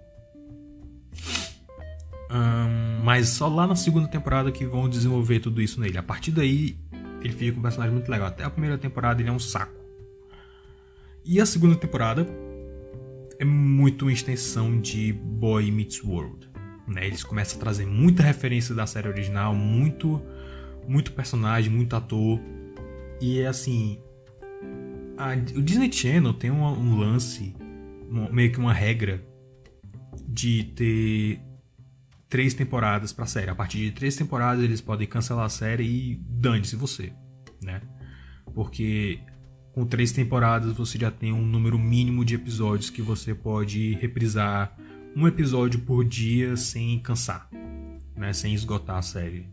[3.03, 5.97] Mas só lá na segunda temporada que vão desenvolver tudo isso nele.
[5.97, 6.77] A partir daí,
[7.21, 8.27] ele fica um personagem muito legal.
[8.27, 9.75] Até a primeira temporada ele é um saco.
[11.23, 12.27] E a segunda temporada
[13.39, 16.49] é muito uma extensão de Boy Meets World.
[16.87, 17.07] Né?
[17.07, 20.21] Eles começam a trazer muita referência da série original, muito,
[20.87, 22.39] muito personagem, muito ator.
[23.19, 23.99] E é assim.
[25.17, 27.55] A, o Disney Channel tem um, um lance,
[28.09, 29.23] um, meio que uma regra,
[30.27, 31.41] de ter
[32.29, 33.49] três temporadas pra série.
[33.49, 37.13] A partir de três temporadas eles podem cancelar a série e dane-se você,
[37.61, 37.81] né?
[38.53, 39.19] Porque
[39.75, 44.73] com três temporadas você já tem um número mínimo de episódios que você pode reprisar
[45.13, 47.49] um episódio por dia sem cansar,
[48.15, 48.31] né?
[48.31, 49.45] Sem esgotar a série.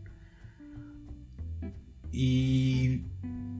[2.13, 3.03] E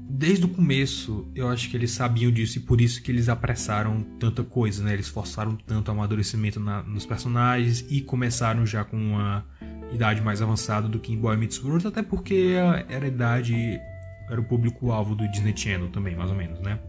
[0.10, 4.02] desde o começo eu acho que eles sabiam disso e por isso que eles apressaram
[4.18, 4.94] tanta coisa, né?
[4.94, 9.46] Eles forçaram tanto o amadurecimento na, nos personagens e começaram já com uma
[9.92, 12.54] idade mais avançada do que em Boy Meets World, até porque
[12.88, 13.82] era a idade
[14.30, 16.80] era o público-alvo do Disney Channel também, mais ou menos, né?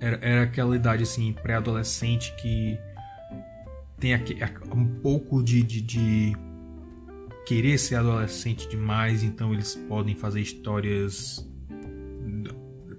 [0.00, 2.78] Era, era aquela idade assim, pré-adolescente que
[3.98, 4.36] tem aqui,
[4.74, 6.32] um pouco de, de, de
[7.46, 11.46] querer ser adolescente demais, então eles podem fazer histórias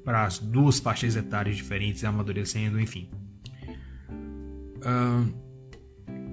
[0.05, 3.09] para as duas faixas etárias diferentes, amadurecendo, enfim.
[4.77, 5.44] Uh,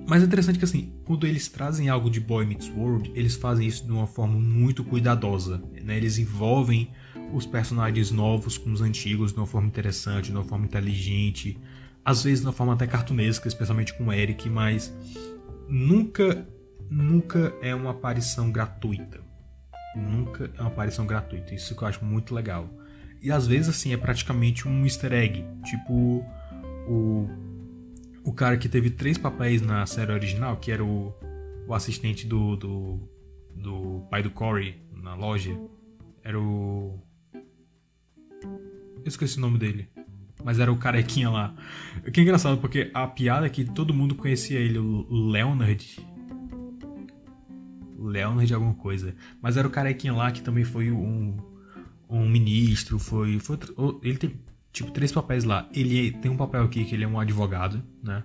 [0.07, 3.67] mas é interessante que assim, quando eles trazem algo de Boy Meets World, eles fazem
[3.67, 5.63] isso de uma forma muito cuidadosa.
[5.83, 5.97] Né?
[5.97, 6.91] Eles envolvem
[7.33, 11.59] os personagens novos com os antigos de uma forma interessante, de uma forma inteligente,
[12.05, 14.93] às vezes de uma forma até cartunesca, especialmente com o Eric, mas
[15.69, 16.47] nunca
[16.91, 19.21] nunca é uma aparição gratuita.
[19.97, 21.55] Nunca é uma aparição gratuita.
[21.55, 22.69] Isso que eu acho muito legal.
[23.23, 25.45] E às vezes, assim, é praticamente um easter egg.
[25.65, 26.25] Tipo,
[26.89, 27.29] o,
[28.25, 31.14] o cara que teve três papéis na série original, que era o,
[31.66, 33.09] o assistente do, do,
[33.55, 35.59] do pai do Corey na loja.
[36.23, 36.99] Era o.
[37.64, 39.89] Eu esqueci o nome dele.
[40.45, 41.55] Mas era o carequinha lá.
[42.12, 46.12] Que é engraçado, porque a piada é que todo mundo conhecia ele, o Leonard
[48.03, 49.14] Leonard alguma coisa.
[49.41, 51.37] Mas era o carequinha lá que também foi um,
[52.09, 53.59] um ministro, foi, foi.
[54.03, 54.35] Ele tem
[54.73, 55.68] tipo três papéis lá.
[55.75, 58.23] Ele tem um papel aqui que ele é um advogado, né?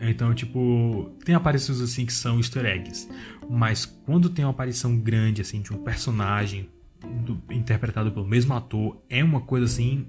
[0.00, 3.08] Então, tipo, tem aparições assim que são easter eggs.
[3.50, 6.68] Mas quando tem uma aparição grande, assim, de um personagem
[7.24, 10.06] do, interpretado pelo mesmo ator, é uma coisa assim.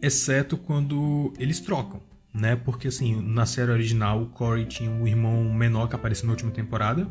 [0.00, 2.00] Exceto quando eles trocam
[2.34, 2.56] né?
[2.56, 6.50] Porque assim, na série original, o Corey tinha um irmão menor que apareceu na última
[6.50, 7.06] temporada,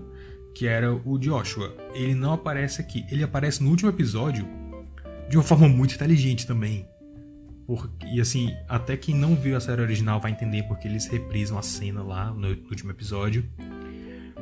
[0.54, 1.74] que era o Joshua.
[1.94, 4.46] Ele não aparece aqui, ele aparece no último episódio
[5.34, 6.88] de uma forma muito inteligente também.
[8.06, 11.64] E assim, até quem não viu a série original vai entender porque eles reprisam a
[11.64, 13.44] cena lá no último episódio.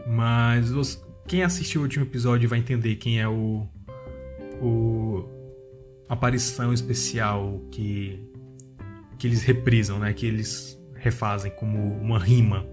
[0.06, 3.66] Mas quem assistiu o último episódio vai entender quem é o.
[4.62, 5.30] o
[6.10, 8.28] aparição especial que
[9.18, 10.12] que eles reprisam, né?
[10.12, 12.68] Que eles refazem como uma rima,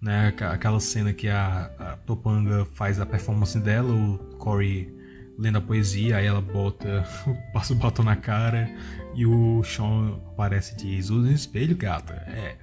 [0.00, 0.34] Né?
[0.40, 4.90] Aquela cena que a, a Topanga faz a performance dela, o Corey
[5.38, 7.04] lendo a poesia, aí ela bota,
[7.52, 8.70] passa o batom na cara
[9.14, 12.14] e o Sean aparece e diz: usa um espelho, gata.
[12.26, 12.56] É.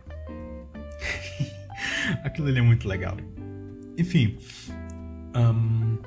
[2.25, 3.15] Aquilo ali é muito legal.
[3.97, 4.37] Enfim.
[5.35, 5.97] Um,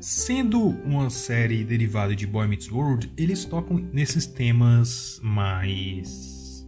[0.00, 6.66] sendo uma série derivada de Boy Meets World, eles tocam nesses temas mais.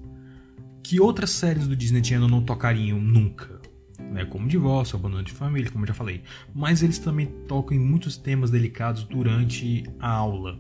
[0.82, 3.60] que outras séries do Disney Channel não tocariam nunca.
[3.98, 4.24] Né?
[4.24, 6.22] Como divórcio, abandono de família, como eu já falei.
[6.54, 10.58] Mas eles também tocam em muitos temas delicados durante a aula.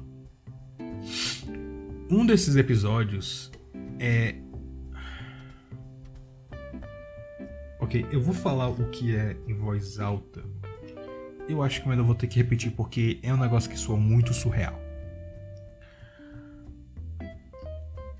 [2.10, 3.50] Um desses episódios
[3.98, 4.36] é
[7.86, 10.42] Ok, eu vou falar o que é em voz alta.
[11.48, 13.96] Eu acho que eu ainda vou ter que repetir porque é um negócio que soa
[13.96, 14.76] muito surreal.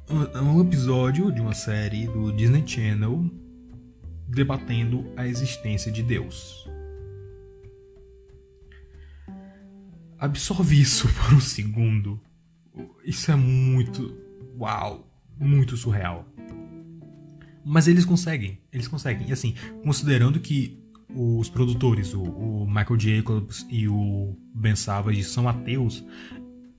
[0.08, 3.28] Um episódio de uma série do Disney Channel
[4.28, 6.70] debatendo a existência de Deus.
[10.16, 12.20] Absorve isso por um segundo.
[13.04, 14.16] Isso é muito.
[14.56, 15.10] Uau!
[15.36, 16.24] Muito surreal.
[17.68, 19.28] Mas eles conseguem, eles conseguem.
[19.28, 20.78] E assim, considerando que
[21.12, 26.04] os produtores, o, o, Michael Jacobs e o Ben Savage, são ateus,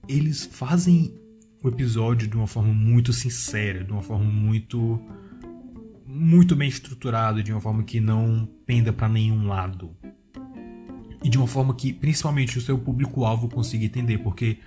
[0.07, 1.13] eles fazem
[1.61, 4.97] o episódio de uma forma muito sincera, de uma forma muito
[6.05, 9.93] muito bem estruturada, de uma forma que não penda para nenhum lado.
[11.21, 14.59] E de uma forma que principalmente o seu público-alvo consiga entender, porque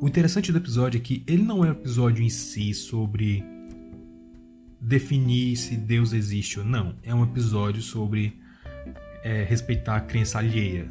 [0.00, 3.44] o interessante do episódio é que ele não é um episódio em si sobre
[4.84, 6.94] definir se Deus existe ou não.
[7.02, 8.38] É um episódio sobre
[9.22, 10.90] é, respeitar a crença alheia.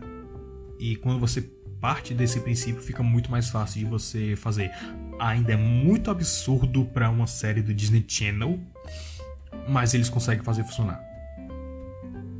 [0.79, 1.41] E quando você
[1.79, 4.71] parte desse princípio, fica muito mais fácil de você fazer.
[5.19, 8.59] Ainda é muito absurdo para uma série do Disney Channel,
[9.67, 11.03] mas eles conseguem fazer funcionar.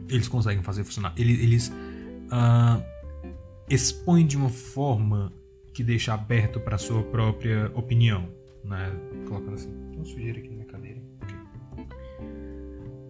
[0.10, 1.14] Eles conseguem fazer funcionar.
[1.18, 2.84] Eles, eles uh,
[3.70, 5.32] expõem de uma forma
[5.74, 8.30] que deixa aberto para sua própria opinião,
[8.64, 8.92] né?
[9.28, 10.48] Colocando assim, uma sujeira aqui.
[10.48, 10.63] Okay.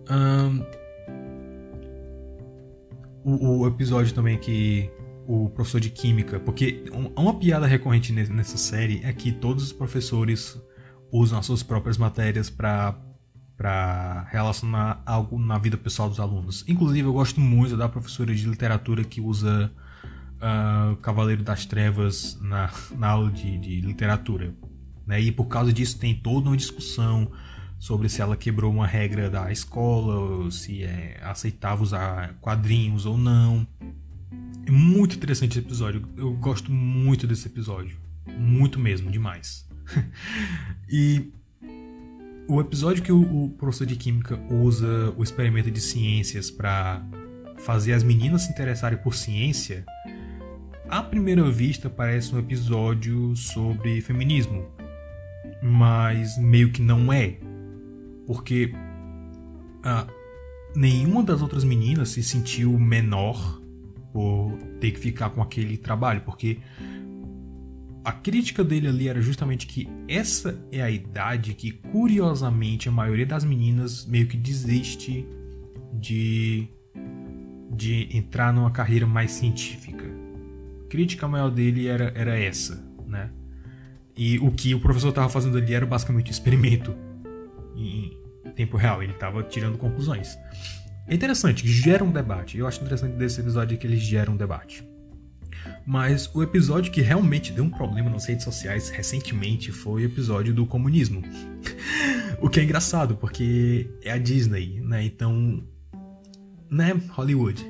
[0.10, 0.66] Um,
[3.24, 4.90] o, o, episódio também que
[5.26, 6.84] o professor de química, porque
[7.16, 10.62] uma piada recorrente nessa série é que todos os professores
[11.12, 13.00] usam as suas próprias matérias para
[13.56, 16.66] para relacionar algo na vida pessoal dos alunos.
[16.68, 19.72] Inclusive, eu gosto muito da professora de literatura que usa
[20.38, 24.54] uh, Cavaleiro das Trevas na, na aula de, de literatura.
[25.06, 25.22] Né?
[25.22, 27.32] E por causa disso tem toda uma discussão
[27.84, 33.68] sobre se ela quebrou uma regra da escola, se é aceitável usar quadrinhos ou não.
[34.66, 36.08] É muito interessante esse episódio.
[36.16, 37.98] Eu gosto muito desse episódio.
[38.40, 39.68] Muito mesmo, demais.
[40.90, 41.30] e
[42.48, 47.06] o episódio que o, o, professor de química usa o experimento de ciências para
[47.58, 49.84] fazer as meninas se interessarem por ciência,
[50.88, 54.72] à primeira vista parece um episódio sobre feminismo,
[55.62, 57.40] mas meio que não é
[58.26, 58.74] porque
[59.84, 60.08] ah,
[60.76, 63.62] nenhuma das outras meninas se sentiu menor
[64.12, 66.60] por ter que ficar com aquele trabalho, porque
[68.04, 73.26] a crítica dele ali era justamente que essa é a idade que, curiosamente, a maioria
[73.26, 75.26] das meninas meio que desiste
[75.94, 76.68] de,
[77.72, 80.06] de entrar numa carreira mais científica.
[80.86, 83.32] A crítica maior dele era, era essa, né?
[84.16, 86.94] E o que o professor estava fazendo ali era basicamente um experimento
[87.76, 88.18] em
[88.56, 90.38] tempo real, ele estava tirando conclusões.
[91.08, 92.58] É interessante, gera um debate.
[92.58, 94.88] Eu acho interessante desse episódio que eles geram um debate.
[95.86, 100.54] Mas o episódio que realmente deu um problema nas redes sociais recentemente foi o episódio
[100.54, 101.22] do comunismo.
[102.42, 105.04] o que é engraçado, porque é a Disney, né?
[105.04, 105.64] Então.
[106.70, 106.94] Né?
[107.10, 107.66] Hollywood.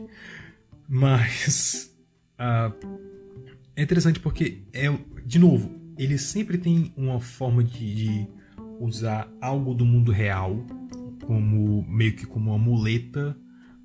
[0.88, 1.92] Mas.
[2.40, 3.00] Uh,
[3.76, 4.96] é interessante porque, é,
[5.26, 8.28] de novo, eles sempre têm uma forma de, de
[8.80, 10.66] usar algo do mundo real
[11.26, 13.36] como meio que como uma muleta,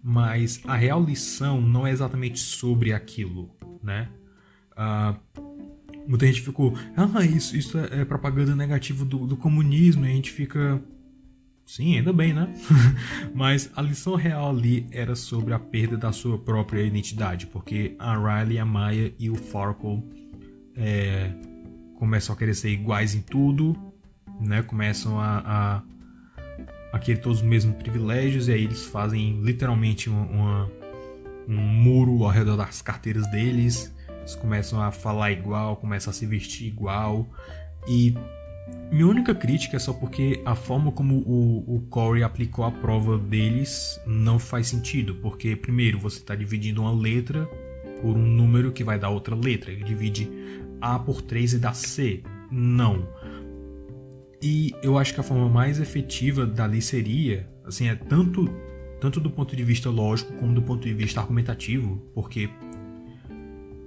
[0.02, 3.50] mas a real lição não é exatamente sobre aquilo,
[3.82, 4.08] né?
[4.72, 5.48] Uh,
[6.06, 10.12] muita gente ficou, ah, isso, isso é, é propaganda negativa do, do comunismo, e a
[10.12, 10.80] gente fica,
[11.64, 12.52] sim, ainda bem, né?
[13.34, 18.16] mas a lição real ali era sobre a perda da sua própria identidade, porque a
[18.16, 20.02] Riley, a Maya e o Farkle
[20.76, 21.32] é,
[21.96, 23.76] começam a querer ser iguais em tudo,
[24.40, 24.62] né?
[24.62, 25.82] Começam a, a,
[26.92, 30.72] a querer todos os mesmos privilégios e aí eles fazem literalmente uma, uma,
[31.48, 33.94] um muro ao redor das carteiras deles.
[34.20, 37.26] Eles começam a falar igual, começam a se vestir igual
[37.86, 38.14] e
[38.90, 43.18] minha única crítica é só porque a forma como o, o Corey aplicou a prova
[43.18, 45.14] deles não faz sentido.
[45.16, 47.44] Porque, primeiro, você está dividindo uma letra
[48.00, 49.70] por um número que vai dar outra letra.
[49.70, 50.30] Ele divide
[50.80, 52.22] A por 3 e dá C.
[52.50, 53.06] Não.
[54.40, 58.48] E eu acho que a forma mais efetiva dali seria, assim, é tanto
[59.00, 62.50] tanto do ponto de vista lógico como do ponto de vista argumentativo, porque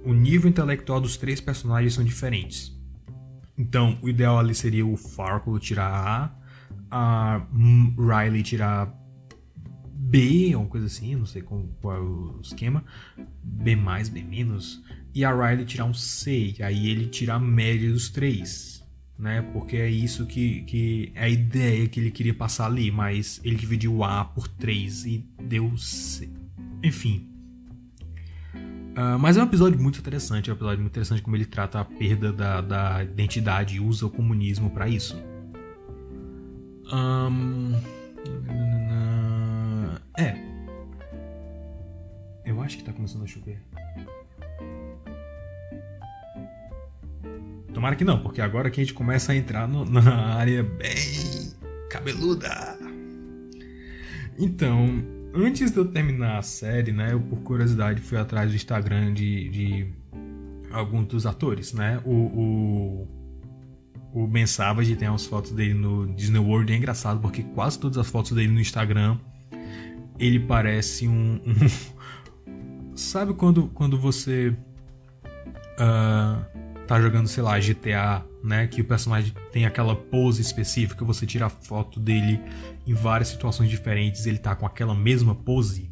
[0.04, 2.72] o nível intelectual dos três personagens são diferentes.
[3.56, 6.34] Então, o ideal ali seria o Farquaad tirar
[6.90, 7.46] A, a
[7.98, 8.92] Riley tirar
[9.94, 12.84] B, uma coisa assim, não sei qual, qual é o esquema,
[13.42, 14.26] B+, B-,
[15.14, 18.81] e a Riley tirar um C, aí ele tirar a média dos três
[19.18, 19.42] né?
[19.52, 23.56] Porque é isso que, que é a ideia que ele queria passar ali, mas ele
[23.56, 26.28] dividiu A por 3 e deu C.
[26.82, 27.28] Enfim.
[28.54, 31.80] Uh, mas é um episódio muito interessante, é um episódio muito interessante como ele trata
[31.80, 35.16] a perda da, da identidade e usa o comunismo para isso.
[36.92, 37.72] Um...
[40.18, 40.36] É.
[42.44, 43.62] Eu acho que tá começando a chover.
[47.82, 51.52] Tomara que não, porque agora que a gente começa a entrar no, na área bem
[51.90, 52.78] cabeluda.
[54.38, 55.04] Então,
[55.34, 59.48] antes de eu terminar a série, né, eu por curiosidade fui atrás do Instagram de,
[59.48, 59.92] de
[60.70, 62.00] alguns dos atores, né?
[62.04, 63.08] O, o,
[64.14, 67.98] o Ben Savage tem umas fotos dele no Disney World é engraçado porque quase todas
[67.98, 69.18] as fotos dele no Instagram
[70.20, 71.56] ele parece um, um...
[72.94, 74.56] sabe quando quando você
[75.80, 76.51] uh,
[76.86, 81.46] tá jogando sei lá GTA né que o personagem tem aquela pose específica você tira
[81.46, 82.40] a foto dele
[82.86, 85.90] em várias situações diferentes ele tá com aquela mesma pose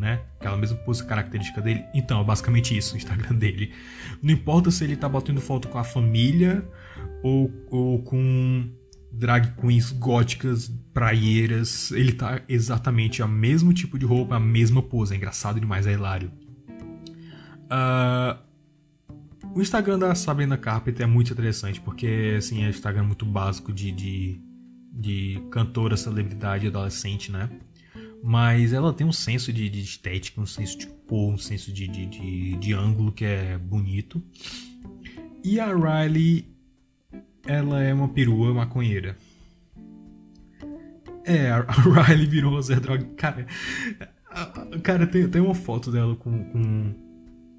[0.00, 0.20] né?
[0.38, 1.84] Aquela mesma pose característica dele.
[1.94, 3.72] Então, é basicamente isso o Instagram dele.
[4.22, 6.66] Não importa se ele tá batendo foto com a família
[7.22, 8.70] ou, ou com
[9.12, 11.90] drag queens góticas, praieiras.
[11.90, 15.12] Ele tá exatamente a mesmo tipo de roupa, a mesma pose.
[15.12, 16.32] É engraçado demais, é hilário.
[17.66, 18.49] Uh,
[19.54, 23.72] o Instagram da Sabrina Carpenter é muito interessante, porque assim, é um Instagram muito básico
[23.72, 24.40] de, de,
[24.92, 27.48] de cantora, celebridade, adolescente, né?
[28.22, 31.88] Mas ela tem um senso de, de estética, um senso de cor, um senso de,
[31.88, 34.22] de, de, de ângulo que é bonito.
[35.42, 36.46] E a Riley,
[37.46, 39.16] ela é uma perua maconheira.
[41.24, 41.62] É, a
[42.06, 43.04] Riley virou Zé Droga.
[43.16, 43.46] Cara,
[44.82, 46.94] cara tem, tem uma foto dela com, com,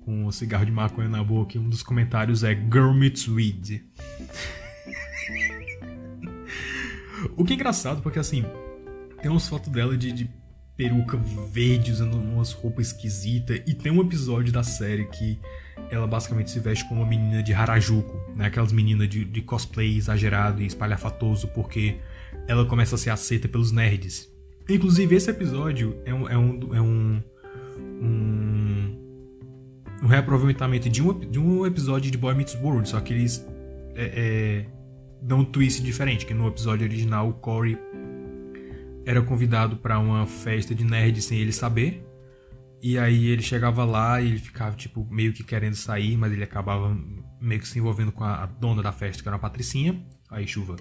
[0.06, 3.82] com um cigarro de maconha na boca e um dos comentários é Girl Meets Weed.
[7.38, 8.44] o que é engraçado, porque assim,
[9.22, 10.30] tem umas fotos dela de, de
[10.76, 11.18] peruca
[11.52, 13.62] verde, usando umas roupas esquisitas.
[13.68, 15.40] E tem um episódio da série que
[15.92, 18.48] ela basicamente se veste como uma menina de Harajuku, né?
[18.48, 22.00] Aquelas meninas de, de cosplay exagerado e espalhafatoso, porque
[22.48, 24.28] ela começa a ser aceita pelos nerds.
[24.68, 27.24] Inclusive, esse episódio é um, é um, é um,
[28.02, 28.31] um,
[30.22, 33.46] um reaproveitamento de um, de um episódio de Boy Meets World, só que eles
[33.96, 34.66] é, é,
[35.22, 37.78] dão um twist diferente, que no episódio original o Corey
[39.06, 42.06] era convidado para uma festa de nerd sem ele saber.
[42.82, 46.44] E aí ele chegava lá e ele ficava, tipo, meio que querendo sair, mas ele
[46.44, 46.98] acabava
[47.40, 50.04] meio que se envolvendo com a, dona da festa, que era a Patricinha.
[50.30, 50.78] Aí, chuva.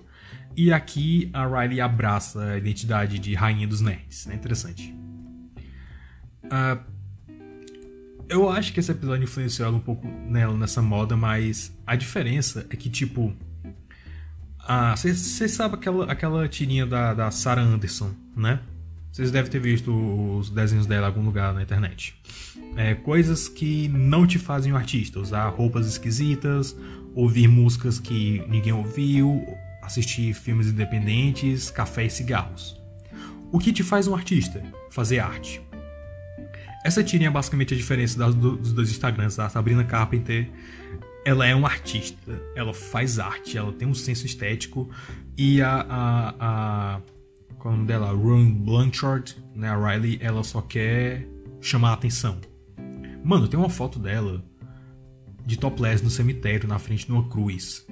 [0.57, 4.29] E aqui a Riley abraça a identidade de rainha dos nerds.
[4.29, 4.95] É interessante.
[6.45, 7.00] Uh,
[8.31, 12.65] eu acho que esse episódio influenciou ela um pouco nela, nessa moda, mas a diferença
[12.71, 13.35] é que, tipo,
[14.97, 18.61] você sabe aquela, aquela tirinha da, da Sarah Anderson, né?
[19.11, 22.15] Vocês devem ter visto os desenhos dela em algum lugar na internet.
[22.77, 25.19] É, coisas que não te fazem um artista.
[25.19, 26.77] Usar roupas esquisitas,
[27.13, 29.45] ouvir músicas que ninguém ouviu,
[29.83, 32.81] assistir filmes independentes, café e cigarros.
[33.51, 34.63] O que te faz um artista?
[34.93, 35.61] Fazer arte.
[36.85, 40.51] Essa tirinha é basicamente a diferença das, dos dois Instagrams, da Sabrina Carpenter
[41.25, 44.89] ela é uma artista, ela faz arte, ela tem um senso estético
[45.37, 47.01] e a a, a
[47.59, 51.29] qual é o nome dela, Rune Blanchard, né, a Riley, ela só quer
[51.61, 52.41] chamar a atenção.
[53.23, 54.43] Mano, tem uma foto dela
[55.45, 57.87] de topless no cemitério na frente de uma cruz.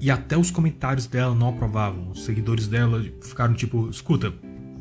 [0.00, 2.10] E até os comentários dela não aprovavam.
[2.10, 4.34] Os seguidores dela ficaram tipo, escuta,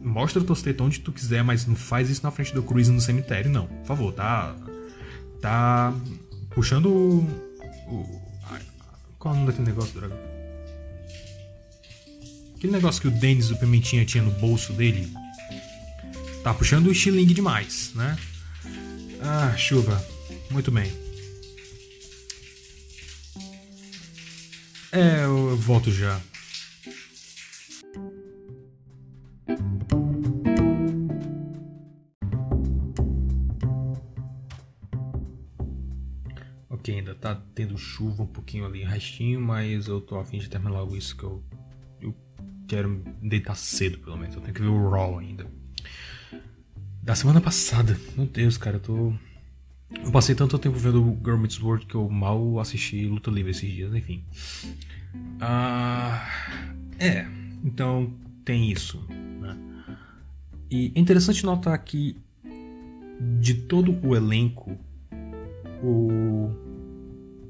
[0.10, 2.88] mostra o teu tetas onde tu quiser, mas não faz isso na frente da cruz
[2.88, 3.68] e no cemitério, não.
[3.68, 4.56] Por favor, tá
[5.42, 5.94] tá
[6.50, 8.30] puxando o.
[9.18, 10.16] Qual é o nome daquele negócio, Dragon?
[12.56, 15.12] Aquele negócio que o Denis, o Pimentinha, tinha no bolso dele.
[16.44, 18.18] Tá puxando o estilingue demais, né?
[19.22, 20.04] Ah, chuva.
[20.50, 20.92] Muito bem.
[24.92, 26.20] É, eu volto já.
[36.92, 40.96] Ainda tá tendo chuva um pouquinho ali, restinho, mas eu tô afim de terminar logo
[40.96, 41.44] isso que eu,
[42.02, 42.16] eu
[42.68, 44.36] quero deitar cedo, pelo menos.
[44.36, 45.46] Eu tenho que ver o Raw ainda.
[47.02, 49.14] Da semana passada, meu Deus, cara, eu tô.
[50.04, 53.52] Eu passei tanto tempo vendo o Girl Meets World que eu mal assisti Luta Livre
[53.52, 54.24] esses dias, enfim.
[55.42, 56.28] Ah,
[57.00, 57.26] é,
[57.64, 58.14] então
[58.46, 59.04] tem isso.
[59.10, 59.58] Né?
[60.70, 62.16] E é interessante notar que
[63.40, 64.78] de todo o elenco,
[65.84, 66.69] o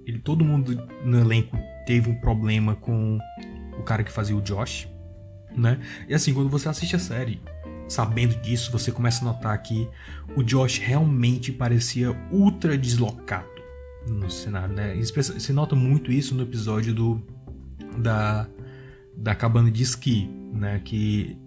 [0.09, 3.17] ele, todo mundo no elenco teve um problema com
[3.77, 4.87] o cara que fazia o Josh,
[5.55, 5.79] né?
[6.07, 7.41] E assim, quando você assiste a série,
[7.87, 9.87] sabendo disso, você começa a notar que
[10.35, 13.47] o Josh realmente parecia ultra deslocado
[14.07, 14.95] no cenário, né?
[14.95, 17.21] Você nota muito isso no episódio do
[17.97, 18.47] da
[19.15, 20.79] da cabana de esqui, né?
[20.83, 21.37] Que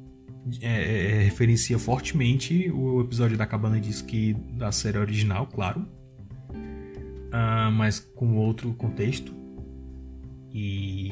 [0.60, 5.86] é, é, é referencia fortemente o episódio da cabana de esqui da série original, claro,
[7.32, 9.34] uh, mas com outro contexto.
[10.52, 11.10] E.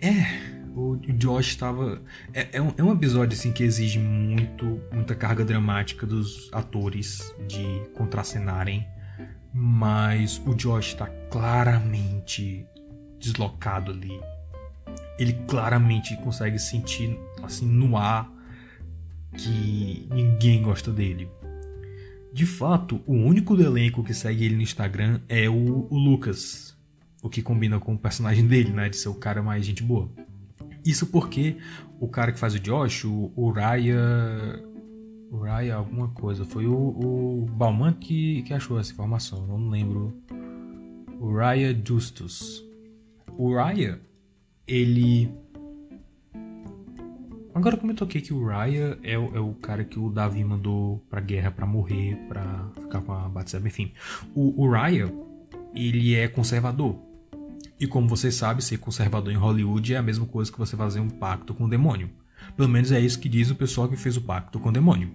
[0.00, 0.70] É.
[0.74, 2.00] o Josh estava.
[2.32, 7.34] É, é, um, é um episódio assim que exige muito, muita carga dramática dos atores
[7.48, 8.86] de contracenarem.
[9.52, 12.64] Mas o Josh está claramente
[13.18, 14.20] deslocado ali.
[15.18, 18.30] Ele claramente consegue sentir assim no ar
[19.36, 21.28] que ninguém gosta dele.
[22.32, 26.76] De fato, o único do elenco que segue ele no Instagram é o, o Lucas,
[27.22, 30.10] o que combina com o personagem dele, né, de ser o cara mais gente boa.
[30.84, 31.56] Isso porque
[32.00, 33.98] o cara que faz o Josh, o, o Raya.
[35.30, 36.44] O Raya alguma coisa.
[36.44, 39.46] Foi o, o Bauman que, que achou essa informação.
[39.46, 40.16] Não lembro.
[41.20, 42.64] O Raya Justus.
[43.36, 44.00] O Raya,
[44.66, 45.30] ele.
[47.58, 50.44] Agora como eu toquei que o Raya é o, é o cara que o Davi
[50.44, 53.90] mandou pra guerra pra morrer, pra ficar com a Batseba, enfim.
[54.32, 55.12] O, o Raya,
[55.74, 56.96] ele é conservador.
[57.80, 61.00] E como você sabe, ser conservador em Hollywood é a mesma coisa que você fazer
[61.00, 62.08] um pacto com o demônio.
[62.56, 65.10] Pelo menos é isso que diz o pessoal que fez o pacto com o demônio.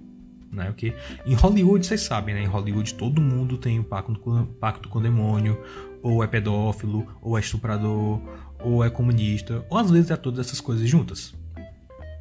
[0.52, 0.65] Né?
[0.65, 0.94] Porque
[1.26, 2.44] em Hollywood, vocês sabem, né?
[2.44, 5.57] Em Hollywood todo mundo tem um pacto com, pacto com o demônio,
[6.02, 8.22] ou é pedófilo, ou é estuprador,
[8.60, 11.34] ou é comunista, ou às vezes é todas essas coisas juntas.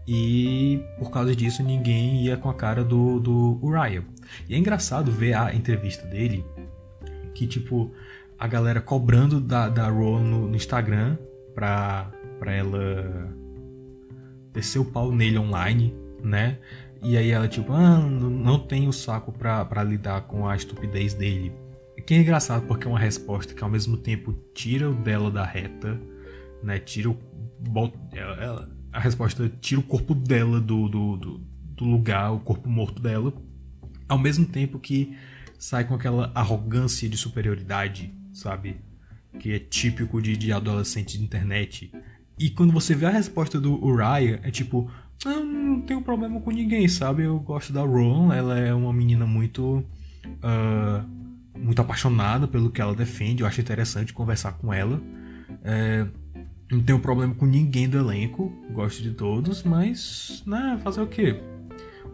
[0.06, 4.04] E por causa disso ninguém ia com a cara do, do Uriah.
[4.48, 6.44] E é engraçado ver a entrevista dele,
[7.34, 7.92] que tipo,
[8.38, 11.16] a galera cobrando da, da Ro no, no, Instagram
[11.54, 13.32] pra, pra ela
[14.52, 16.58] descer o pau nele online, né?
[17.02, 21.52] E aí ela, tipo, ah, não tenho saco pra, pra lidar com a estupidez dele.
[22.04, 25.44] Que é engraçado porque é uma resposta que ao mesmo tempo tira o dela da
[25.44, 26.00] reta,
[26.62, 26.78] né?
[26.78, 27.16] Tira o.
[27.60, 31.38] Bota, ela, a resposta tira o corpo dela do, do, do,
[31.76, 33.32] do lugar, o corpo morto dela,
[34.08, 35.16] ao mesmo tempo que
[35.58, 38.76] sai com aquela arrogância de superioridade sabe?
[39.38, 41.92] Que é típico de, de adolescente de internet.
[42.38, 44.90] E quando você vê a resposta do Uriah, é tipo,
[45.24, 47.24] ah, não tenho problema com ninguém, sabe?
[47.24, 49.84] Eu gosto da Ron, ela é uma menina muito.
[50.26, 51.22] Uh,
[51.58, 55.00] muito apaixonada pelo que ela defende, eu acho interessante conversar com ela.
[55.62, 56.06] É,
[56.72, 61.38] não tenho problema com ninguém do elenco, gosto de todos, mas, né, fazer o quê?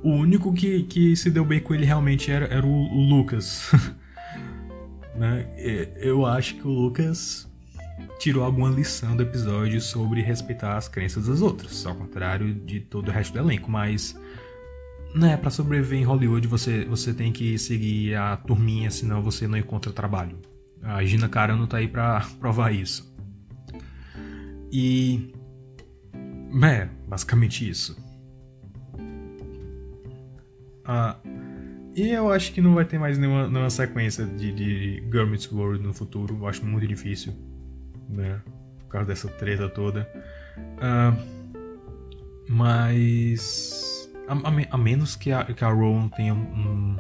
[0.02, 3.70] O único que, que se deu bem com ele realmente era, era o, Lucas.
[5.16, 5.48] Né?
[5.96, 7.50] Eu acho que o Lucas
[8.20, 13.08] tirou alguma lição do episódio sobre respeitar as crenças dos outros, ao contrário de todo
[13.08, 14.16] o resto do elenco, mas
[15.12, 19.58] né, para sobreviver em Hollywood você, você tem que seguir a turminha, senão você não
[19.58, 20.38] encontra trabalho.
[20.80, 23.12] A Gina Carano tá aí pra provar isso.
[24.72, 25.32] E.
[26.64, 27.96] É, basicamente isso.
[30.84, 31.16] Ah,
[31.94, 35.82] e eu acho que não vai ter mais nenhuma, nenhuma sequência de, de Gurmit's World
[35.82, 36.36] no futuro.
[36.40, 37.34] Eu acho muito difícil,
[38.08, 38.40] né?
[38.78, 40.08] Por causa dessa treta toda.
[40.56, 41.38] Uh,
[42.48, 44.08] mas.
[44.28, 46.96] A, a, a, menos que a, que a Rowan tenha um,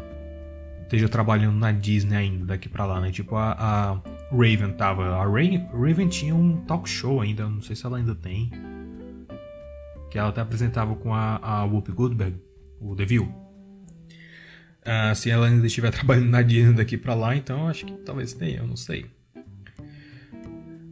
[0.82, 3.10] esteja trabalhando na Disney ainda, daqui pra lá, né?
[3.10, 4.00] Tipo, a, a
[4.30, 5.04] Raven tava.
[5.16, 8.50] A Raven, Raven tinha um talk show ainda, não sei se ela ainda tem.
[10.10, 12.36] Que ela até apresentava com a, a Whoopi Goldberg,
[12.80, 13.24] o The View.
[14.82, 18.32] Uh, se ela ainda estiver trabalhando na Disney daqui para lá, então acho que talvez
[18.32, 19.06] tenha, eu não sei.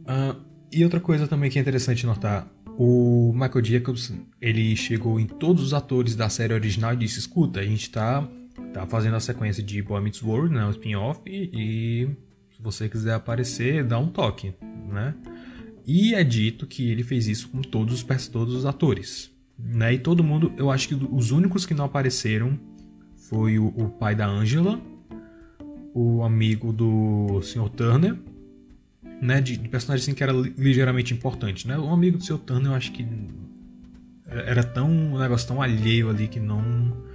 [0.03, 0.39] Uh,
[0.71, 2.47] e outra coisa também que é interessante notar,
[2.77, 7.59] o Michael Jacobs, ele chegou em todos os atores da série original e disse, escuta,
[7.59, 8.27] a gente tá,
[8.71, 12.07] tá fazendo a sequência de Boy Meets World, né, o spin-off, e
[12.57, 14.51] se você quiser aparecer, dá um toque,
[14.91, 15.13] né?
[15.85, 19.93] E é dito que ele fez isso com todos os, todos os atores, né?
[19.93, 22.59] E todo mundo, eu acho que os únicos que não apareceram
[23.29, 24.81] foi o, o pai da Angela,
[25.93, 27.69] o amigo do Sr.
[27.69, 28.17] Turner,
[29.21, 31.77] né, de, de, personagem assim que era ligeiramente importante, né?
[31.77, 32.39] O amigo do Sr.
[32.39, 33.07] Turner eu acho que
[34.25, 37.05] era tão um negócio tão alheio ali que não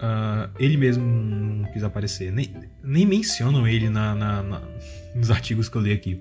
[0.00, 2.52] uh, ele mesmo não quis aparecer, nem,
[2.82, 4.62] nem mencionam ele na, na, na,
[5.14, 6.20] nos artigos que eu li aqui.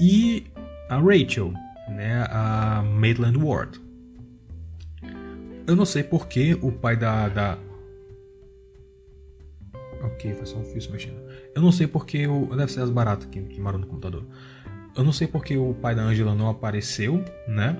[0.00, 0.46] E
[0.88, 1.52] a Rachel,
[1.88, 3.80] né, a Maitland Ward.
[5.66, 7.58] Eu não sei porque o pai da, da.
[10.02, 11.16] Ok, foi só um fio se mexendo.
[11.54, 12.54] Eu não sei porque o.
[12.54, 14.26] Deve ser as baratas que, que moram no computador.
[14.94, 17.76] Eu não sei porque o pai da Angela não apareceu, né?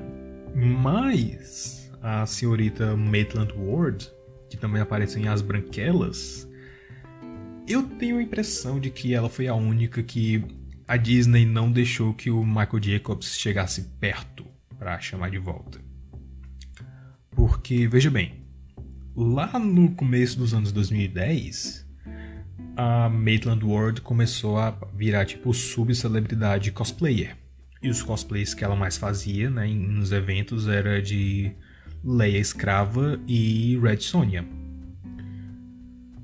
[0.54, 4.10] Mas a senhorita Maitland Ward,
[4.54, 6.48] que também apareceu em As Branquelas,
[7.66, 10.44] eu tenho a impressão de que ela foi a única que
[10.86, 14.46] a Disney não deixou que o Michael Jacobs chegasse perto
[14.78, 15.80] para chamar de volta.
[17.30, 18.44] Porque, veja bem,
[19.16, 21.84] lá no começo dos anos 2010,
[22.76, 27.36] a Maitland Ward começou a virar tipo subcelebridade cosplayer.
[27.82, 31.52] E os cosplays que ela mais fazia, né, nos eventos era de
[32.04, 34.44] Leia Escrava e Red Sonja.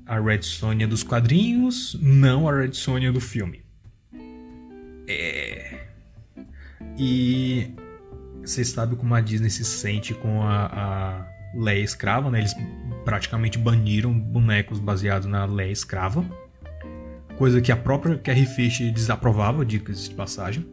[0.05, 3.63] A Red Sonja dos quadrinhos, não a Red Sonja do filme.
[5.07, 5.87] É.
[6.97, 7.73] E
[8.43, 12.39] você sabe como a Disney se sente com a, a Leia Escrava, né?
[12.39, 12.55] Eles
[13.03, 16.23] praticamente baniram bonecos baseados na Leia Escrava.
[17.37, 20.65] Coisa que a própria Carrie Fisher desaprovava, dicas de passagem.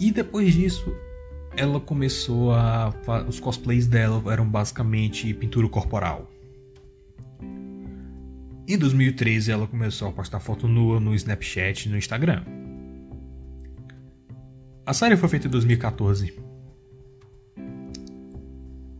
[0.00, 0.94] E depois disso,
[1.56, 2.92] ela começou a.
[3.28, 6.30] Os cosplays dela eram basicamente pintura corporal.
[8.66, 12.42] Em 2013, ela começou a postar foto nua no Snapchat e no Instagram.
[14.86, 16.34] A série foi feita em 2014.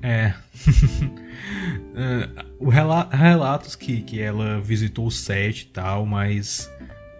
[0.02, 0.34] É.
[1.94, 6.70] é o rela relatos que, que ela visitou o set e tal, mas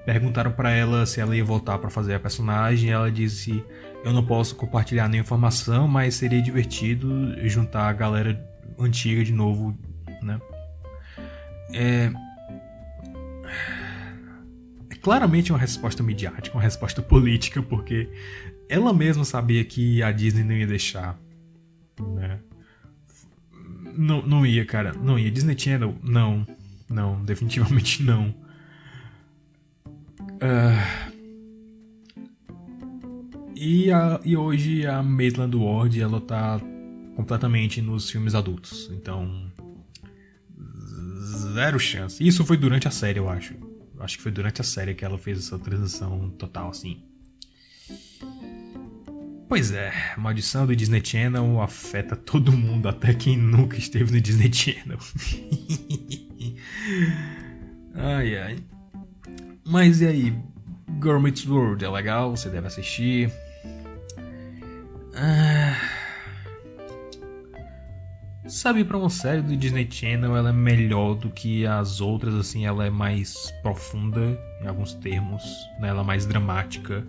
[0.05, 2.91] perguntaram para ela se ela ia voltar para fazer a personagem.
[2.91, 3.65] Ela disse:
[4.05, 9.77] Eu não posso compartilhar nenhuma informação, mas seria divertido juntar a galera antiga de novo,
[10.23, 10.41] né?
[11.73, 12.13] É,
[14.91, 18.09] é claramente uma resposta midiática, uma resposta política, porque
[18.69, 21.19] ela mesma sabia que a Disney não ia deixar,
[22.01, 22.41] né?
[23.97, 24.93] Não, não ia, cara.
[24.95, 25.31] Não ia.
[25.31, 26.47] Disney Channel, não.
[26.89, 28.35] Não, definitivamente não.
[30.43, 31.12] Uh,
[33.63, 36.61] e, a, e hoje a Maitland Ward, ela tá
[37.15, 38.91] completamente nos filmes adultos.
[38.93, 39.53] Então,
[41.55, 42.27] zero chance.
[42.27, 43.55] Isso foi durante a série, eu acho.
[44.01, 47.05] Acho que foi durante a série que ela fez essa transição total, assim.
[49.49, 54.53] Pois é, maldição do Disney Channel afeta todo mundo, até quem nunca esteve no Disney
[54.53, 54.99] Channel.
[57.95, 58.57] ai ai.
[59.65, 60.35] Mas e aí?
[61.01, 63.31] Girl Meets World é legal, você deve assistir.
[65.15, 65.77] Ah...
[68.49, 72.67] Sabe, para uma série do Disney Channel ela é melhor do que as outras, assim,
[72.67, 75.43] ela é mais profunda em alguns termos,
[75.81, 75.89] né?
[75.89, 77.07] ela é mais dramática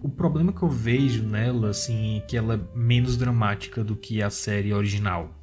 [0.00, 4.22] o problema que eu vejo nela, assim, é que ela é menos dramática do que
[4.22, 5.34] a série original.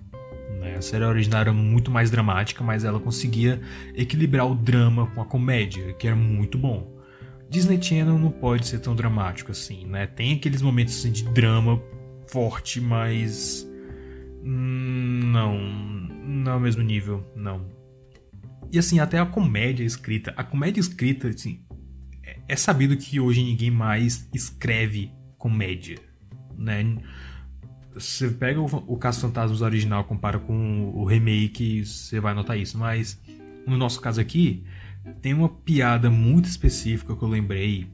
[0.60, 0.76] Né?
[0.78, 3.62] A série original era muito mais dramática, mas ela conseguia
[3.94, 6.95] equilibrar o drama com a comédia, que era muito bom.
[7.50, 10.08] Disney Channel não pode ser tão dramático assim, né?
[10.08, 11.82] Tem aqueles momentos assim, de drama
[12.28, 13.68] forte, mas.
[14.44, 15.58] Hum, não.
[15.58, 17.66] Não é o mesmo nível, não.
[18.72, 20.34] E assim, até a comédia escrita.
[20.36, 21.64] A comédia escrita, assim,
[22.48, 25.98] é sabido que hoje ninguém mais escreve comédia,
[26.58, 26.98] né?
[27.94, 32.78] Você pega o, o Caso Fantasmas original, compara com o remake, você vai notar isso.
[32.78, 33.20] Mas
[33.66, 34.64] no nosso caso aqui,
[35.22, 37.88] tem uma piada muito específica que eu lembrei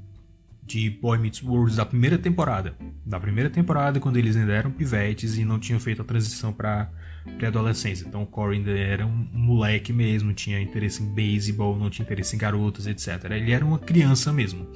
[0.63, 2.75] de Boy Meets World da primeira temporada.
[3.05, 6.89] Da primeira temporada, quando eles ainda eram pivetes e não tinham feito a transição para
[7.37, 8.07] pré-adolescência.
[8.07, 12.35] Então o Corey ainda era um moleque mesmo, tinha interesse em beisebol, não tinha interesse
[12.35, 13.25] em garotas, etc.
[13.31, 14.67] Ele era uma criança mesmo.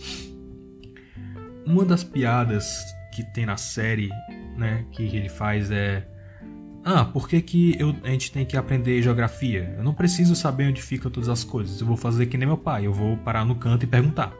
[1.65, 2.83] Uma das piadas
[3.13, 4.09] que tem na série,
[4.57, 6.05] né, que ele faz é
[6.85, 9.73] ah, por que, que eu, a gente tem que aprender geografia?
[9.77, 11.81] Eu não preciso saber onde ficam todas as coisas.
[11.81, 12.85] Eu vou fazer que nem meu pai.
[12.85, 14.31] Eu vou parar no canto e perguntar.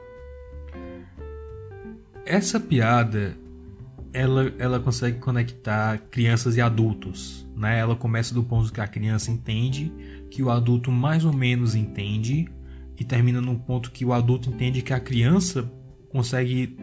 [2.26, 3.36] Essa piada,
[4.14, 7.80] ela, ela consegue conectar crianças e adultos né?
[7.80, 9.92] Ela começa do ponto que a criança entende,
[10.30, 12.48] que o adulto mais ou menos entende,
[12.98, 15.70] e termina no ponto que o adulto entende que a criança
[16.10, 16.78] consegue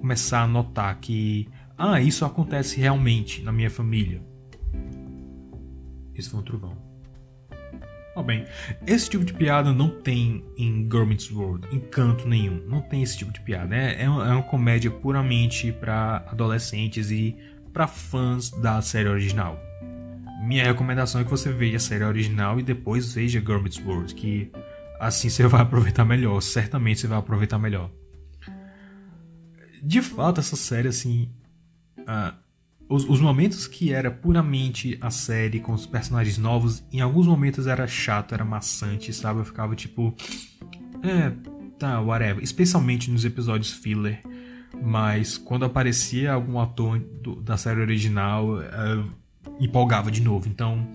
[0.00, 4.22] começar a notar que ah, isso acontece realmente na minha família.
[6.16, 6.76] Esse foi um trovão.
[8.14, 8.46] Oh, bem,
[8.86, 12.66] esse tipo de piada não tem em Government's World, em canto nenhum.
[12.66, 13.76] Não tem esse tipo de piada.
[13.76, 17.36] É, é, uma, é comédia puramente para adolescentes e
[17.74, 19.60] para fãs da série original
[20.46, 24.50] minha recomendação é que você veja a série original e depois veja Gurmit's World, que
[25.00, 27.90] assim você vai aproveitar melhor, certamente você vai aproveitar melhor.
[29.82, 31.30] De fato, essa série, assim.
[31.98, 32.34] Uh,
[32.88, 37.66] os, os, momentos que era puramente a série com os personagens novos, em alguns momentos
[37.66, 39.40] era chato, era maçante, sabe?
[39.40, 40.14] Eu ficava tipo.
[41.02, 41.32] É,
[41.78, 42.42] tá, whatever.
[42.42, 44.22] Especialmente nos episódios filler.
[44.82, 48.58] Mas quando aparecia algum ator do, da série original.
[48.58, 49.26] Uh,
[49.60, 50.48] empolgava de novo.
[50.48, 50.86] Então.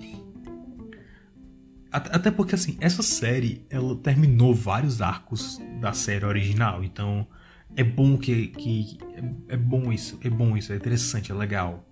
[1.92, 6.82] Até porque, assim, essa série ela terminou vários arcos da série original.
[6.86, 7.28] Então,
[7.76, 8.48] é bom que.
[8.48, 8.98] que
[9.48, 11.86] é, é bom isso, é bom isso, é interessante, é legal.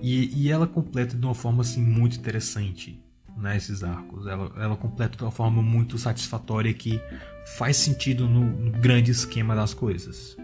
[0.00, 3.02] E, e ela completa de uma forma, assim, muito interessante
[3.36, 4.26] né, arcos.
[4.26, 7.00] Ela, ela completa de uma forma muito satisfatória que
[7.56, 10.36] faz sentido no, no grande esquema das coisas.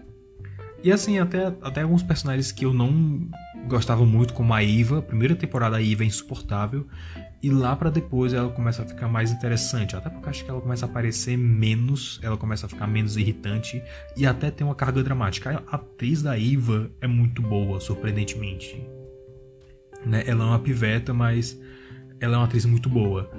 [0.83, 3.29] E assim, até, até alguns personagens que eu não
[3.67, 5.01] gostava muito, como a Iva.
[5.01, 6.87] Primeira temporada a Iva é insuportável.
[7.41, 9.95] E lá para depois ela começa a ficar mais interessante.
[9.95, 13.81] Até porque acho que ela começa a aparecer menos, ela começa a ficar menos irritante
[14.15, 15.63] e até tem uma carga dramática.
[15.67, 18.83] A atriz da Iva é muito boa, surpreendentemente.
[20.05, 20.23] Né?
[20.25, 21.59] Ela é uma piveta, mas
[22.19, 23.29] ela é uma atriz muito boa.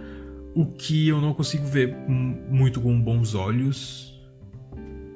[0.55, 4.09] O que eu não consigo ver muito com bons olhos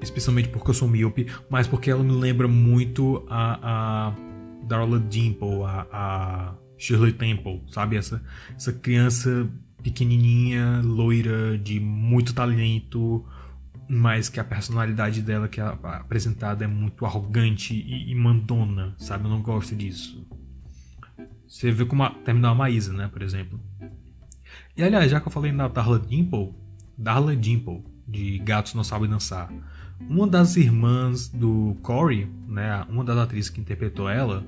[0.02, 4.14] especialmente porque eu sou míope, mas porque ela me lembra muito a, a
[4.66, 7.96] Darla Dimple, a, a Shirley Temple, sabe?
[7.96, 8.20] Essa,
[8.56, 9.48] essa criança
[9.84, 13.24] pequenininha, loira, de muito talento,
[13.88, 19.24] mas que a personalidade dela que é apresentada é muito arrogante e, e mandona, sabe?
[19.24, 20.26] Eu não gosto disso.
[21.46, 23.60] Você vê como a, a Maísa, né, por exemplo.
[24.76, 26.52] E aliás, já que eu falei na Darla Dimple,
[26.98, 29.52] Darla Dimple, de Gatos Não Sabem Dançar,
[30.00, 34.44] uma das irmãs do Corey, né, uma das atrizes que interpretou ela,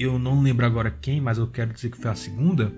[0.00, 2.72] eu não lembro agora quem, mas eu quero dizer que foi a segunda,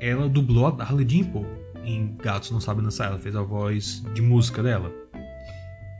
[0.00, 1.44] ela dublou a Darla Dimple
[1.84, 3.08] em Gatos Não Sabem Dançar.
[3.08, 4.90] Ela fez a voz de música dela.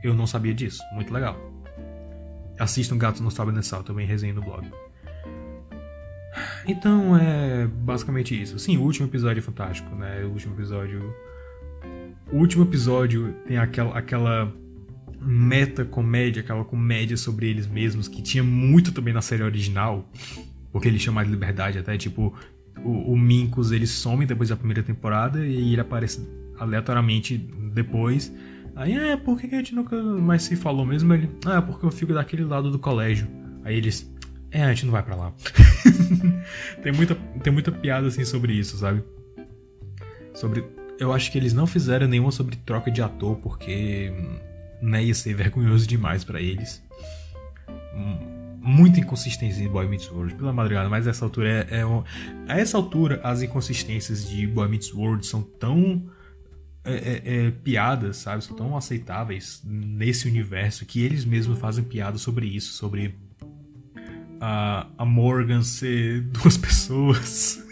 [0.03, 0.83] Eu não sabia disso.
[0.95, 1.39] Muito legal.
[2.59, 4.67] Assistam Gatos Não Sabem Dançar, eu também resenho no blog.
[6.67, 8.59] Então é basicamente isso.
[8.59, 10.25] Sim, o último episódio é fantástico, né?
[10.25, 11.15] O último episódio.
[12.33, 14.53] O último episódio tem aquela, aquela
[15.27, 20.09] meta comédia, aquela comédia sobre eles mesmos, que tinha muito também na série original,
[20.73, 22.35] porque ele chama de liberdade até, tipo,
[22.85, 26.27] o, o Minkus ele some depois da primeira temporada e ele aparece
[26.59, 27.37] aleatoriamente
[27.73, 28.33] depois.
[28.75, 31.13] Aí, é, por que a gente nunca mais se falou mesmo?
[31.15, 33.27] Ele, ah, porque eu fico daquele lado do colégio.
[33.65, 34.13] Aí eles,
[34.51, 35.33] é, a gente não vai para lá.
[36.83, 39.03] tem, muita, tem muita piada assim sobre isso, sabe?
[40.35, 40.65] Sobre.
[40.99, 44.13] Eu acho que eles não fizeram nenhuma sobre troca de ator, porque
[44.81, 46.83] né, ia ser vergonhoso demais para eles.
[48.61, 52.03] Muita inconsistência em Boy Meets World, pela madrugada, mas essa altura é, é um...
[52.49, 56.11] A essa altura, as inconsistências de Boy Meets World são tão
[56.85, 58.45] é, é, é, piadas, sabe?
[58.45, 63.17] São tão aceitáveis nesse universo que eles mesmos fazem piada sobre isso, sobre
[64.41, 67.65] a, a Morgan ser duas pessoas.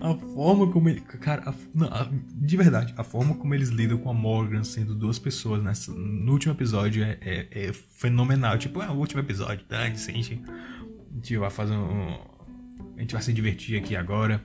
[0.00, 1.00] a forma como ele.
[1.00, 4.94] Cara, a, não, a, de verdade, a forma como eles lidam com a Morgan sendo
[4.94, 8.58] duas pessoas nessa, no último episódio é, é, é fenomenal.
[8.58, 9.80] Tipo, é o último episódio, tá?
[9.80, 10.42] A gente,
[11.10, 12.18] a gente vai fazer um.
[12.96, 14.42] A gente vai se divertir aqui agora.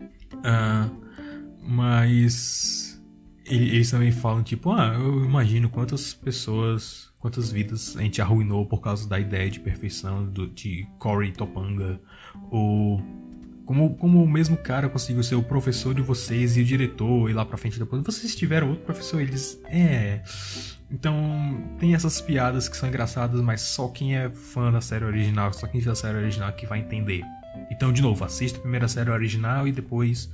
[0.00, 2.84] Uh, mas.
[3.48, 8.80] Eles também falam, tipo, ah, eu imagino quantas pessoas quantas vidas a gente arruinou por
[8.80, 12.00] causa da ideia de perfeição do, de Corey Topanga,
[12.50, 13.02] ou
[13.64, 17.32] como, como o mesmo cara conseguiu ser o professor de vocês e o diretor, e
[17.32, 20.22] lá pra frente depois, vocês tiveram outro professor, eles, é...
[20.88, 25.52] Então, tem essas piadas que são engraçadas, mas só quem é fã da série original,
[25.52, 27.22] só quem viu a série original que vai entender.
[27.70, 30.30] Então, de novo, assista a primeira série original e depois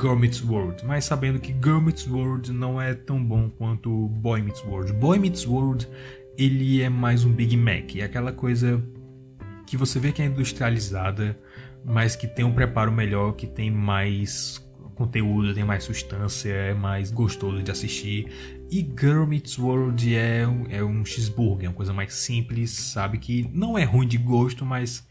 [0.00, 4.42] Girl Meets World, mas sabendo que Girl Meets World não é tão bom quanto Boy
[4.42, 4.92] Meets World.
[4.92, 5.88] Boy Meets World
[6.36, 8.82] ele é mais um Big Mac, é aquela coisa
[9.66, 11.38] que você vê que é industrializada,
[11.84, 14.64] mas que tem um preparo melhor, que tem mais
[14.94, 18.28] conteúdo, tem mais substância, é mais gostoso de assistir.
[18.70, 23.18] E Girl Meets World é um, é um cheeseburger, é uma coisa mais simples, sabe?
[23.18, 25.06] Que não é ruim de gosto, mas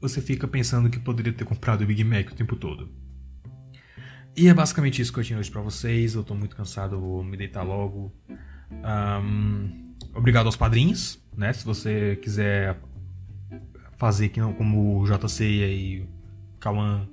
[0.00, 2.90] você fica pensando que poderia ter comprado o Big Mac o tempo todo.
[4.36, 6.14] E é basicamente isso que eu tinha hoje pra vocês.
[6.14, 8.12] Eu tô muito cansado, vou me deitar logo.
[8.70, 11.52] Um, obrigado aos padrinhos, né?
[11.52, 12.76] Se você quiser
[13.96, 16.08] fazer que não como o JC e
[16.58, 17.08] Cauã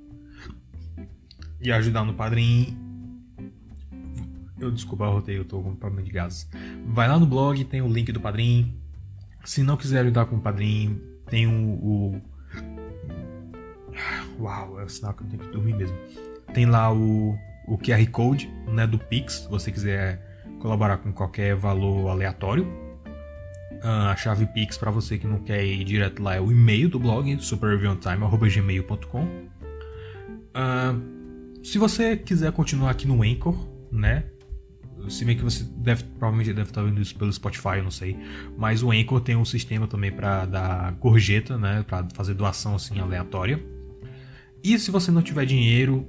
[1.60, 2.76] e ajudar no padrinho.
[4.58, 6.48] Eu desculpa, eu rotei, eu tô com problema de gás.
[6.86, 8.74] Vai lá no blog, tem o link do padrinho.
[9.44, 12.22] Se não quiser ajudar com o padrinho, tem o, o...
[14.40, 15.96] Uau, é o sinal que eu tenho que dormir mesmo.
[16.52, 20.20] Tem lá o, o QR Code né, do Pix, se você quiser
[20.60, 22.66] colaborar com qualquer valor aleatório.
[23.82, 26.88] Ah, a chave Pix para você que não quer ir direto lá é o e-mail
[26.88, 29.24] do blog, superreviewtime.gmail.com.
[29.24, 29.48] Uh,
[30.54, 30.94] ah,
[31.64, 33.56] se você quiser continuar aqui no Anchor,
[33.90, 34.24] né?
[35.08, 38.16] Se bem que você deve, provavelmente deve estar vendo isso pelo Spotify, eu não sei.
[38.56, 41.84] Mas o Anchor tem um sistema também para dar gorjeta, né?
[41.86, 43.60] Para fazer doação assim aleatória.
[44.62, 46.06] E se você não tiver dinheiro,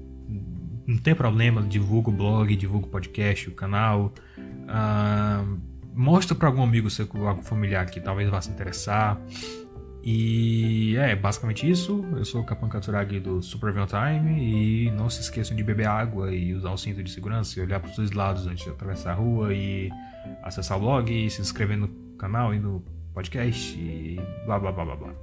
[0.85, 4.13] não tem problema, divulga o blog, divulga o podcast, o canal.
[4.37, 5.59] Uh,
[5.93, 9.19] mostra para algum amigo seu, algum familiar que talvez vá se interessar.
[10.03, 12.03] E é basicamente isso.
[12.11, 16.33] Eu sou o Capan Katsuragi do Super Time e não se esqueçam de beber água
[16.33, 19.11] e usar o cinto de segurança e olhar para os dois lados antes de atravessar
[19.11, 19.89] a rua e
[20.41, 21.87] acessar o blog e se inscrever no
[22.17, 22.83] canal e no
[23.13, 25.15] podcast e blá blá blá blá blá.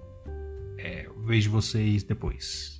[0.79, 2.80] É, vejo vocês depois.